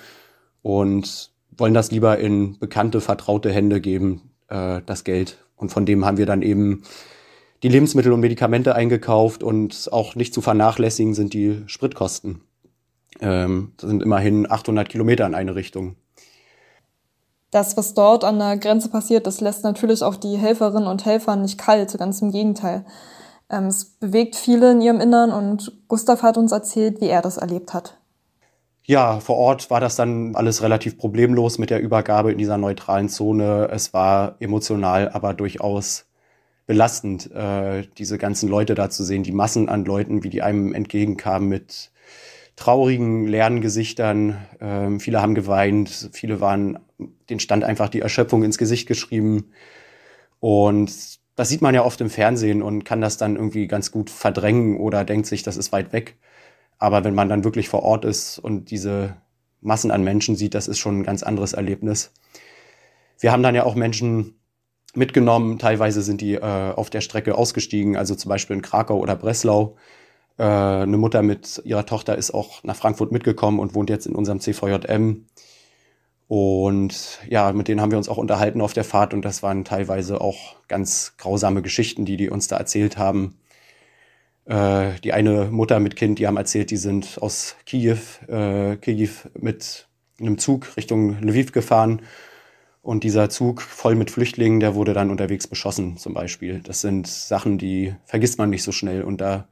Und 0.62 1.33
wollen 1.58 1.74
das 1.74 1.92
lieber 1.92 2.20
in 2.20 2.58
bekannte, 2.60 3.02
vertraute 3.02 3.52
Hände 3.52 3.82
geben, 3.82 4.32
äh, 4.48 4.82
das 4.86 5.04
Geld. 5.04 5.38
Und 5.56 5.70
von 5.70 5.86
dem 5.86 6.06
haben 6.06 6.18
wir 6.18 6.26
dann 6.26 6.42
eben 6.42 6.84
die 7.64 7.70
Lebensmittel 7.70 8.12
und 8.12 8.20
Medikamente 8.20 8.76
eingekauft 8.76 9.44
und 9.44 9.90
auch 9.92 10.16
nicht 10.16 10.34
zu 10.34 10.42
vernachlässigen 10.42 11.14
sind 11.14 11.34
die 11.34 11.64
Spritkosten. 11.66 12.42
Ähm, 13.22 13.72
das 13.78 13.90
sind 13.90 14.04
immerhin 14.04 14.50
800 14.50 14.90
Kilometer 14.90 15.26
in 15.26 15.36
eine 15.36 15.56
Richtung. 15.56 15.96
Das, 17.52 17.78
was 17.78 17.94
dort 17.94 18.24
an 18.24 18.40
der 18.40 18.58
Grenze 18.58 18.90
passiert, 18.90 19.28
das 19.28 19.40
lässt 19.40 19.64
natürlich 19.64 20.02
auch 20.02 20.16
die 20.16 20.38
Helferinnen 20.38 20.88
und 20.88 21.06
Helfer 21.06 21.36
nicht 21.36 21.60
kalt, 21.60 21.96
ganz 21.98 22.22
im 22.22 22.32
Gegenteil. 22.32 22.86
Ähm, 23.50 23.68
es 23.68 23.86
bewegt 23.86 24.36
viele 24.36 24.72
in 24.72 24.82
ihrem 24.82 25.00
Innern 25.00 25.32
und 25.32 25.72
Gustav 25.88 26.24
hat 26.24 26.38
uns 26.38 26.52
erzählt, 26.52 27.00
wie 27.00 27.08
er 27.08 27.22
das 27.22 27.38
erlebt 27.38 27.74
hat. 27.74 27.98
Ja, 28.86 29.20
vor 29.22 29.38
Ort 29.38 29.70
war 29.70 29.80
das 29.80 29.96
dann 29.96 30.36
alles 30.36 30.62
relativ 30.62 30.98
problemlos 30.98 31.58
mit 31.58 31.70
der 31.70 31.80
Übergabe 31.82 32.32
in 32.34 32.38
dieser 32.38 32.58
neutralen 32.58 33.08
Zone. 33.08 33.70
Es 33.72 33.94
war 33.94 34.36
emotional, 34.42 35.10
aber 35.10 35.34
durchaus 35.34 36.06
belastend, 36.68 37.32
äh, 37.32 37.88
diese 37.98 38.18
ganzen 38.18 38.50
Leute 38.50 38.75
da 38.75 38.90
zu 38.90 39.04
sehen, 39.04 39.24
die 39.24 39.32
Massen 39.34 39.70
an 39.70 39.86
Leuten, 39.86 40.24
wie 40.24 40.30
die 40.30 40.42
einem 40.44 40.74
entgegenkamen 40.74 41.50
mit 41.50 41.92
traurigen, 42.58 43.28
leeren 43.28 43.62
Gesichtern. 43.62 44.38
Ähm, 44.62 45.00
viele 45.00 45.22
haben 45.22 45.36
geweint, 45.36 46.10
viele 46.13 46.42
waren, 46.42 46.80
den 47.30 47.40
stand 47.40 47.63
einfach 47.63 47.90
die 47.90 48.02
Erschöpfung 48.02 48.44
ins 48.44 48.58
Gesicht 48.58 48.88
geschrieben. 48.88 49.52
Und 50.40 51.20
das 51.36 51.50
sieht 51.50 51.62
man 51.62 51.75
ja 51.75 51.84
oft 51.86 52.02
im 52.02 52.10
Fernsehen 52.10 52.62
und 52.62 52.86
kann 52.86 53.02
das 53.02 53.18
dann 53.18 53.36
irgendwie 53.36 53.68
ganz 53.68 53.92
gut 53.92 54.10
verdrängen 54.10 54.78
oder 54.78 55.06
denkt 55.06 55.28
sich, 55.28 55.44
das 55.44 55.58
ist 55.58 55.72
weit 55.72 55.94
weg. 55.94 56.18
Aber 56.84 57.06
wenn 57.06 57.16
man 57.16 57.30
dann 57.30 57.46
wirklich 57.46 57.70
vor 57.70 57.84
Ort 57.84 58.04
ist 58.04 58.40
und 58.40 58.70
diese 58.70 59.16
Massen 59.62 59.90
an 59.90 60.04
Menschen 60.04 60.36
sieht, 60.36 60.54
das 60.54 60.68
ist 60.68 60.80
schon 60.80 61.00
ein 61.00 61.04
ganz 61.04 61.24
anderes 61.24 61.54
Erlebnis. 61.54 62.12
Wir 63.22 63.32
haben 63.32 63.42
dann 63.42 63.56
ja 63.56 63.63
auch 63.63 63.75
Menschen 63.75 64.36
mitgenommen. 64.94 65.60
Teilweise 65.60 66.02
sind 66.02 66.20
die 66.20 66.34
äh, 66.34 66.42
auf 66.74 66.90
der 66.90 67.00
Strecke 67.00 67.36
ausgestiegen, 67.36 67.96
also 67.96 68.16
zum 68.16 68.28
Beispiel 68.28 68.58
in 68.58 68.62
Krakau 68.62 69.00
oder 69.00 69.16
Breslau. 69.16 69.78
Äh, 70.38 70.44
eine 70.44 70.98
Mutter 70.98 71.22
mit 71.22 71.62
ihrer 71.63 71.86
Tochter 71.86 72.18
ist 72.18 72.34
auch 72.34 72.62
nach 72.66 72.75
Frankfurt 72.75 73.13
mitgekommen 73.13 73.60
und 73.60 73.75
wohnt 73.75 73.90
jetzt 73.90 74.06
in 74.06 74.13
unserem 74.13 74.42
CVJM. 74.42 75.25
Und 76.28 77.20
ja, 77.30 77.54
mit 77.54 77.70
denen 77.70 77.80
haben 77.80 77.92
wir 77.92 77.98
uns 77.98 78.10
auch 78.10 78.18
unterhalten 78.18 78.60
auf 78.60 78.74
der 78.74 78.84
Fahrt 78.84 79.13
und 79.13 79.24
das 79.24 79.42
waren 79.42 79.63
teilweise 79.63 80.20
auch 80.20 80.58
ganz 80.68 81.13
grausame 81.18 81.62
Geschichten, 81.62 82.04
die 82.04 82.18
die 82.18 82.30
uns 82.30 82.50
da 82.50 82.58
erzählt 82.58 82.98
haben. 82.98 83.38
Äh, 84.46 85.00
die 85.04 85.14
eine 85.14 85.46
Mutter 85.46 85.80
mit 85.80 85.96
Kind, 85.96 86.20
die 86.20 86.28
haben 86.28 86.38
erzählt, 86.38 86.72
die 86.72 86.78
sind 86.78 87.18
aus 87.22 87.56
Kiew, 87.66 87.98
äh, 88.28 88.76
Kiew 88.78 89.12
mit 89.40 89.88
einem 90.20 90.38
Zug 90.38 90.76
Richtung 90.76 91.18
Lviv 91.22 91.52
gefahren 91.52 92.02
und 92.82 93.06
dieser 93.06 93.30
Zug 93.30 93.62
voll 93.62 93.96
mit 93.96 94.12
Flüchtlingen, 94.12 94.60
der 94.60 94.76
wurde 94.76 94.94
dann 94.94 95.10
unterwegs 95.10 95.48
beschossen 95.48 95.98
zum 95.98 96.14
Beispiel. 96.14 96.60
Das 96.60 96.82
sind 96.82 97.08
Sachen, 97.08 97.58
die 97.58 97.96
vergisst 98.06 98.38
man 98.38 98.50
nicht 98.50 98.64
so 98.64 98.74
schnell 98.74 99.04
und 99.04 99.22
da 99.22 99.48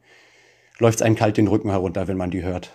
läuft 0.77 0.97
es 0.97 1.01
einem 1.01 1.15
kalt 1.15 1.37
den 1.37 1.47
Rücken 1.47 1.69
herunter, 1.69 2.07
wenn 2.07 2.17
man 2.17 2.31
die 2.31 2.43
hört. 2.43 2.71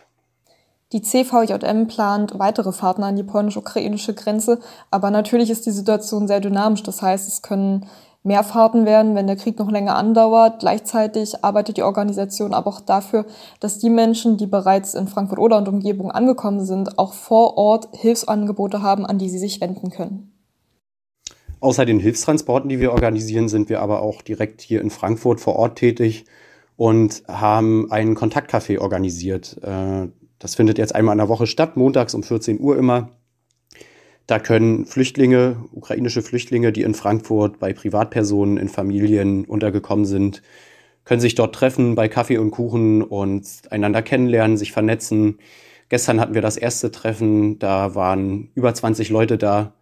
Die 0.92 1.02
CVJM 1.02 1.88
plant 1.88 2.38
weitere 2.38 2.70
Fahrten 2.72 3.02
an 3.02 3.16
die 3.16 3.24
polnisch-ukrainische 3.24 4.14
Grenze, 4.14 4.60
aber 4.90 5.10
natürlich 5.10 5.50
ist 5.50 5.66
die 5.66 5.72
Situation 5.72 6.28
sehr 6.28 6.40
dynamisch. 6.40 6.84
Das 6.84 7.02
heißt, 7.02 7.28
es 7.28 7.42
können 7.42 7.86
mehr 8.26 8.42
Fahrten 8.42 8.84
werden, 8.84 9.14
wenn 9.14 9.26
der 9.26 9.36
Krieg 9.36 9.58
noch 9.58 9.70
länger 9.70 9.94
andauert. 9.96 10.58
Gleichzeitig 10.58 11.44
arbeitet 11.44 11.76
die 11.76 11.84
Organisation 11.84 12.52
aber 12.52 12.68
auch 12.68 12.80
dafür, 12.80 13.24
dass 13.60 13.78
die 13.78 13.88
Menschen, 13.88 14.36
die 14.36 14.46
bereits 14.46 14.94
in 14.94 15.06
Frankfurt 15.06 15.38
oder 15.38 15.56
und 15.56 15.68
Umgebung 15.68 16.10
angekommen 16.10 16.64
sind, 16.64 16.98
auch 16.98 17.14
vor 17.14 17.56
Ort 17.56 17.88
Hilfsangebote 17.92 18.82
haben, 18.82 19.06
an 19.06 19.18
die 19.18 19.28
sie 19.28 19.38
sich 19.38 19.60
wenden 19.60 19.90
können. 19.90 20.32
Außer 21.60 21.86
den 21.86 22.00
Hilfstransporten, 22.00 22.68
die 22.68 22.80
wir 22.80 22.92
organisieren, 22.92 23.48
sind 23.48 23.68
wir 23.68 23.80
aber 23.80 24.02
auch 24.02 24.20
direkt 24.22 24.60
hier 24.60 24.80
in 24.80 24.90
Frankfurt 24.90 25.40
vor 25.40 25.56
Ort 25.56 25.78
tätig 25.78 26.26
und 26.76 27.22
haben 27.28 27.90
einen 27.90 28.16
Kontaktcafé 28.16 28.78
organisiert. 28.80 29.56
Äh, 29.62 30.08
das 30.38 30.54
findet 30.54 30.78
jetzt 30.78 30.94
einmal 30.94 31.14
in 31.14 31.18
der 31.18 31.28
Woche 31.28 31.46
statt, 31.46 31.76
montags 31.76 32.14
um 32.14 32.22
14 32.22 32.60
Uhr 32.60 32.76
immer. 32.76 33.10
Da 34.26 34.38
können 34.40 34.86
Flüchtlinge, 34.86 35.64
ukrainische 35.72 36.22
Flüchtlinge, 36.22 36.72
die 36.72 36.82
in 36.82 36.94
Frankfurt 36.94 37.58
bei 37.58 37.72
Privatpersonen, 37.72 38.56
in 38.56 38.68
Familien 38.68 39.44
untergekommen 39.44 40.04
sind, 40.04 40.42
können 41.04 41.20
sich 41.20 41.36
dort 41.36 41.54
treffen 41.54 41.94
bei 41.94 42.08
Kaffee 42.08 42.38
und 42.38 42.50
Kuchen 42.50 43.02
und 43.02 43.46
einander 43.70 44.02
kennenlernen, 44.02 44.56
sich 44.56 44.72
vernetzen. 44.72 45.38
Gestern 45.88 46.20
hatten 46.20 46.34
wir 46.34 46.42
das 46.42 46.56
erste 46.56 46.90
Treffen, 46.90 47.60
da 47.60 47.94
waren 47.94 48.50
über 48.54 48.74
20 48.74 49.10
Leute 49.10 49.38
da 49.38 49.76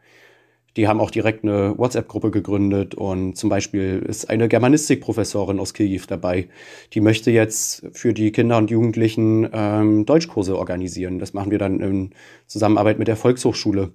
die 0.76 0.88
haben 0.88 1.00
auch 1.00 1.10
direkt 1.10 1.44
eine 1.44 1.78
WhatsApp-Gruppe 1.78 2.30
gegründet 2.30 2.94
und 2.94 3.36
zum 3.36 3.48
Beispiel 3.48 4.04
ist 4.06 4.28
eine 4.28 4.48
Germanistikprofessorin 4.48 5.60
aus 5.60 5.72
Kiew 5.72 6.02
dabei. 6.08 6.48
Die 6.92 7.00
möchte 7.00 7.30
jetzt 7.30 7.86
für 7.92 8.12
die 8.12 8.32
Kinder 8.32 8.58
und 8.58 8.70
Jugendlichen 8.70 9.48
ähm, 9.52 10.04
Deutschkurse 10.04 10.58
organisieren. 10.58 11.18
Das 11.18 11.32
machen 11.32 11.50
wir 11.50 11.58
dann 11.58 11.80
in 11.80 12.10
Zusammenarbeit 12.46 12.98
mit 12.98 13.08
der 13.08 13.16
Volkshochschule. 13.16 13.92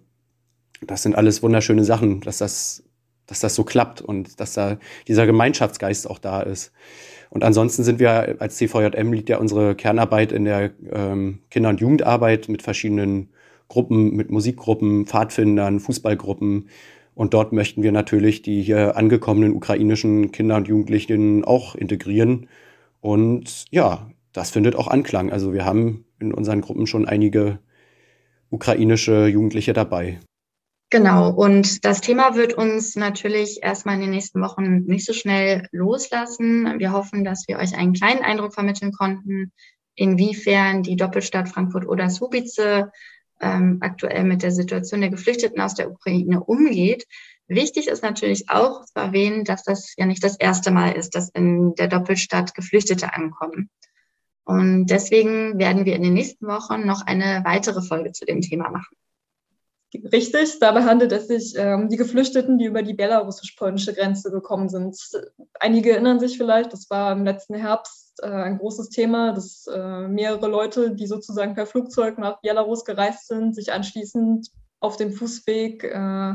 Das 0.85 1.03
sind 1.03 1.15
alles 1.15 1.43
wunderschöne 1.43 1.83
Sachen, 1.83 2.21
dass 2.21 2.37
das, 2.37 2.83
dass 3.27 3.39
das 3.39 3.55
so 3.55 3.63
klappt 3.63 4.01
und 4.01 4.39
dass 4.39 4.53
da 4.53 4.77
dieser 5.07 5.25
Gemeinschaftsgeist 5.25 6.09
auch 6.09 6.19
da 6.19 6.41
ist. 6.41 6.71
Und 7.29 7.43
ansonsten 7.43 7.83
sind 7.83 7.99
wir 7.99 8.37
als 8.39 8.57
CVJM 8.57 9.13
liegt 9.13 9.29
ja 9.29 9.37
unsere 9.37 9.75
Kernarbeit 9.75 10.31
in 10.31 10.45
der 10.45 10.71
ähm, 10.91 11.39
Kinder- 11.51 11.69
und 11.69 11.79
Jugendarbeit 11.79 12.49
mit 12.49 12.63
verschiedenen 12.63 13.29
Gruppen, 13.67 14.15
mit 14.15 14.31
Musikgruppen, 14.31 15.05
Pfadfindern, 15.05 15.79
Fußballgruppen. 15.79 16.69
Und 17.13 17.33
dort 17.33 17.53
möchten 17.53 17.83
wir 17.83 17.91
natürlich 17.91 18.41
die 18.41 18.61
hier 18.63 18.97
angekommenen 18.97 19.53
ukrainischen 19.53 20.31
Kinder 20.31 20.55
und 20.55 20.67
Jugendlichen 20.67 21.43
auch 21.45 21.75
integrieren. 21.75 22.47
Und 23.01 23.65
ja, 23.69 24.09
das 24.33 24.49
findet 24.51 24.75
auch 24.75 24.87
Anklang. 24.87 25.31
Also 25.31 25.53
wir 25.53 25.65
haben 25.65 26.05
in 26.19 26.33
unseren 26.33 26.61
Gruppen 26.61 26.87
schon 26.87 27.07
einige 27.07 27.59
ukrainische 28.49 29.27
Jugendliche 29.27 29.73
dabei. 29.73 30.19
Genau, 30.91 31.29
und 31.29 31.85
das 31.85 32.01
Thema 32.01 32.35
wird 32.35 32.55
uns 32.55 32.95
natürlich 32.95 33.59
erstmal 33.61 33.95
in 33.95 34.01
den 34.01 34.09
nächsten 34.09 34.41
Wochen 34.41 34.85
nicht 34.85 35.05
so 35.05 35.13
schnell 35.13 35.67
loslassen. 35.71 36.79
Wir 36.79 36.91
hoffen, 36.93 37.23
dass 37.23 37.47
wir 37.47 37.59
euch 37.59 37.75
einen 37.75 37.93
kleinen 37.93 38.23
Eindruck 38.23 38.55
vermitteln 38.55 38.91
konnten, 38.91 39.51
inwiefern 39.93 40.81
die 40.81 40.95
Doppelstadt 40.95 41.47
Frankfurt 41.47 41.87
oder 41.87 42.09
Subice 42.09 42.89
ähm, 43.39 43.77
aktuell 43.81 44.23
mit 44.23 44.41
der 44.41 44.51
Situation 44.51 45.01
der 45.01 45.11
Geflüchteten 45.11 45.61
aus 45.61 45.75
der 45.75 45.91
Ukraine 45.91 46.43
umgeht. 46.43 47.05
Wichtig 47.47 47.87
ist 47.87 48.01
natürlich 48.01 48.49
auch 48.49 48.83
zu 48.85 48.95
erwähnen, 48.95 49.43
dass 49.43 49.63
das 49.63 49.93
ja 49.95 50.07
nicht 50.07 50.23
das 50.23 50.39
erste 50.39 50.71
Mal 50.71 50.93
ist, 50.93 51.13
dass 51.13 51.29
in 51.29 51.75
der 51.75 51.87
Doppelstadt 51.87 52.55
Geflüchtete 52.55 53.13
ankommen. 53.13 53.69
Und 54.43 54.87
deswegen 54.87 55.59
werden 55.59 55.85
wir 55.85 55.95
in 55.95 56.01
den 56.01 56.13
nächsten 56.13 56.47
Wochen 56.47 56.87
noch 56.87 57.05
eine 57.05 57.43
weitere 57.45 57.83
Folge 57.83 58.11
zu 58.11 58.25
dem 58.25 58.41
Thema 58.41 58.71
machen. 58.71 58.95
Richtig, 59.93 60.59
dabei 60.59 60.83
handelt 60.83 61.11
es 61.11 61.27
sich 61.27 61.57
um 61.57 61.63
ähm, 61.63 61.89
die 61.89 61.97
Geflüchteten, 61.97 62.59
die 62.59 62.65
über 62.65 62.83
die 62.83 62.93
belarussisch-polnische 62.93 63.93
Grenze 63.93 64.29
gekommen 64.29 64.69
sind. 64.69 64.95
Einige 65.59 65.91
erinnern 65.91 66.19
sich 66.19 66.37
vielleicht, 66.37 66.73
das 66.73 66.91
war 66.91 67.11
im 67.11 67.25
letzten 67.25 67.55
Herbst 67.55 68.19
äh, 68.21 68.27
ein 68.27 68.59
großes 68.59 68.89
Thema, 68.89 69.33
dass 69.33 69.65
äh, 69.65 70.07
mehrere 70.07 70.47
Leute, 70.47 70.91
die 70.93 71.07
sozusagen 71.07 71.55
per 71.55 71.65
Flugzeug 71.65 72.19
nach 72.19 72.39
Belarus 72.41 72.85
gereist 72.85 73.27
sind, 73.27 73.55
sich 73.55 73.73
anschließend 73.73 74.49
auf 74.79 74.97
dem 74.97 75.11
Fußweg 75.11 75.83
äh, 75.83 76.33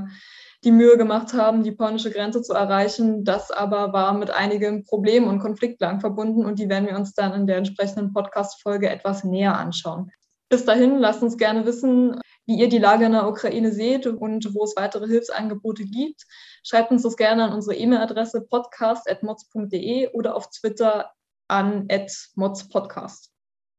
die 0.64 0.72
Mühe 0.72 0.96
gemacht 0.96 1.32
haben, 1.32 1.62
die 1.62 1.72
polnische 1.72 2.10
Grenze 2.10 2.42
zu 2.42 2.54
erreichen. 2.54 3.24
Das 3.24 3.52
aber 3.52 3.92
war 3.92 4.14
mit 4.14 4.30
einigen 4.30 4.84
Problemen 4.84 5.28
und 5.28 5.38
Konfliktlagen 5.38 6.00
verbunden 6.00 6.44
und 6.44 6.58
die 6.58 6.68
werden 6.68 6.88
wir 6.88 6.96
uns 6.96 7.14
dann 7.14 7.34
in 7.34 7.46
der 7.46 7.58
entsprechenden 7.58 8.12
Podcast-Folge 8.12 8.88
etwas 8.88 9.22
näher 9.22 9.56
anschauen. 9.56 10.10
Bis 10.48 10.64
dahin, 10.64 10.98
lasst 10.98 11.22
uns 11.22 11.36
gerne 11.36 11.66
wissen, 11.66 12.20
wie 12.46 12.56
ihr 12.56 12.68
die 12.68 12.78
Lage 12.78 13.06
in 13.06 13.12
der 13.12 13.28
Ukraine 13.28 13.72
seht 13.72 14.06
und 14.06 14.54
wo 14.54 14.64
es 14.64 14.76
weitere 14.76 15.06
Hilfsangebote 15.06 15.84
gibt. 15.84 16.24
Schreibt 16.62 16.90
uns 16.90 17.02
das 17.02 17.16
gerne 17.16 17.44
an 17.44 17.52
unsere 17.52 17.76
E-Mail-Adresse 17.76 18.42
podcast.mods.de 18.42 20.08
oder 20.12 20.36
auf 20.36 20.50
Twitter 20.50 21.12
an 21.48 21.88
modspodcast. 22.34 23.30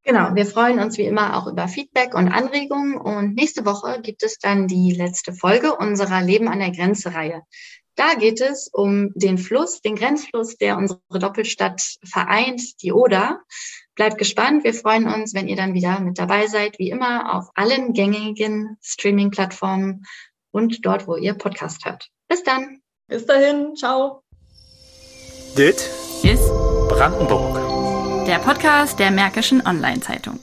Genau, 0.04 0.36
wir 0.36 0.46
freuen 0.46 0.80
uns 0.80 1.00
wie 1.00 1.06
immer 1.06 1.36
auch 1.36 1.48
über 1.48 1.68
Feedback 1.68 2.14
und 2.14 2.32
Anregungen 2.32 2.96
und 2.96 3.34
nächste 3.34 3.66
Woche 3.66 4.02
gibt 4.02 4.22
es 4.22 4.38
dann 4.38 4.68
die 4.68 4.94
letzte 4.94 5.34
Folge 5.34 5.76
unserer 5.76 6.22
Leben 6.22 6.48
an 6.48 6.60
der 6.60 6.72
Grenze-Reihe. 6.72 7.42
Da 7.96 8.14
geht 8.14 8.40
es 8.40 8.70
um 8.72 9.12
den 9.16 9.40
Fluss, 9.40 9.82
den 9.82 9.96
Grenzfluss, 9.96 10.58
der 10.58 10.78
unsere 10.78 11.00
Doppelstadt 11.10 11.82
vereint, 12.04 12.82
die 12.84 12.92
Oder. 12.92 13.42
Bleibt 13.96 14.18
gespannt. 14.18 14.64
Wir 14.64 14.74
freuen 14.74 15.08
uns, 15.08 15.34
wenn 15.34 15.48
ihr 15.48 15.56
dann 15.56 15.74
wieder 15.74 16.00
mit 16.02 16.20
dabei 16.20 16.48
seid, 16.48 16.80
wie 16.80 16.90
immer 16.90 17.34
auf 17.34 17.50
allen 17.56 17.94
gängigen 17.94 18.78
Streaming-Plattformen 18.82 20.06
und 20.52 20.86
dort, 20.86 21.08
wo 21.08 21.16
ihr 21.16 21.34
Podcast 21.34 21.86
hört. 21.86 22.10
Bis 22.28 22.44
dann. 22.44 22.82
Bis 23.08 23.26
dahin. 23.26 23.76
Ciao. 23.76 24.22
Dit 25.58 25.90
ist 26.24 26.50
Brandenburg. 26.90 27.56
Der 28.28 28.40
Podcast 28.40 29.00
der 29.00 29.12
Märkischen 29.12 29.66
Online-Zeitung. 29.66 30.40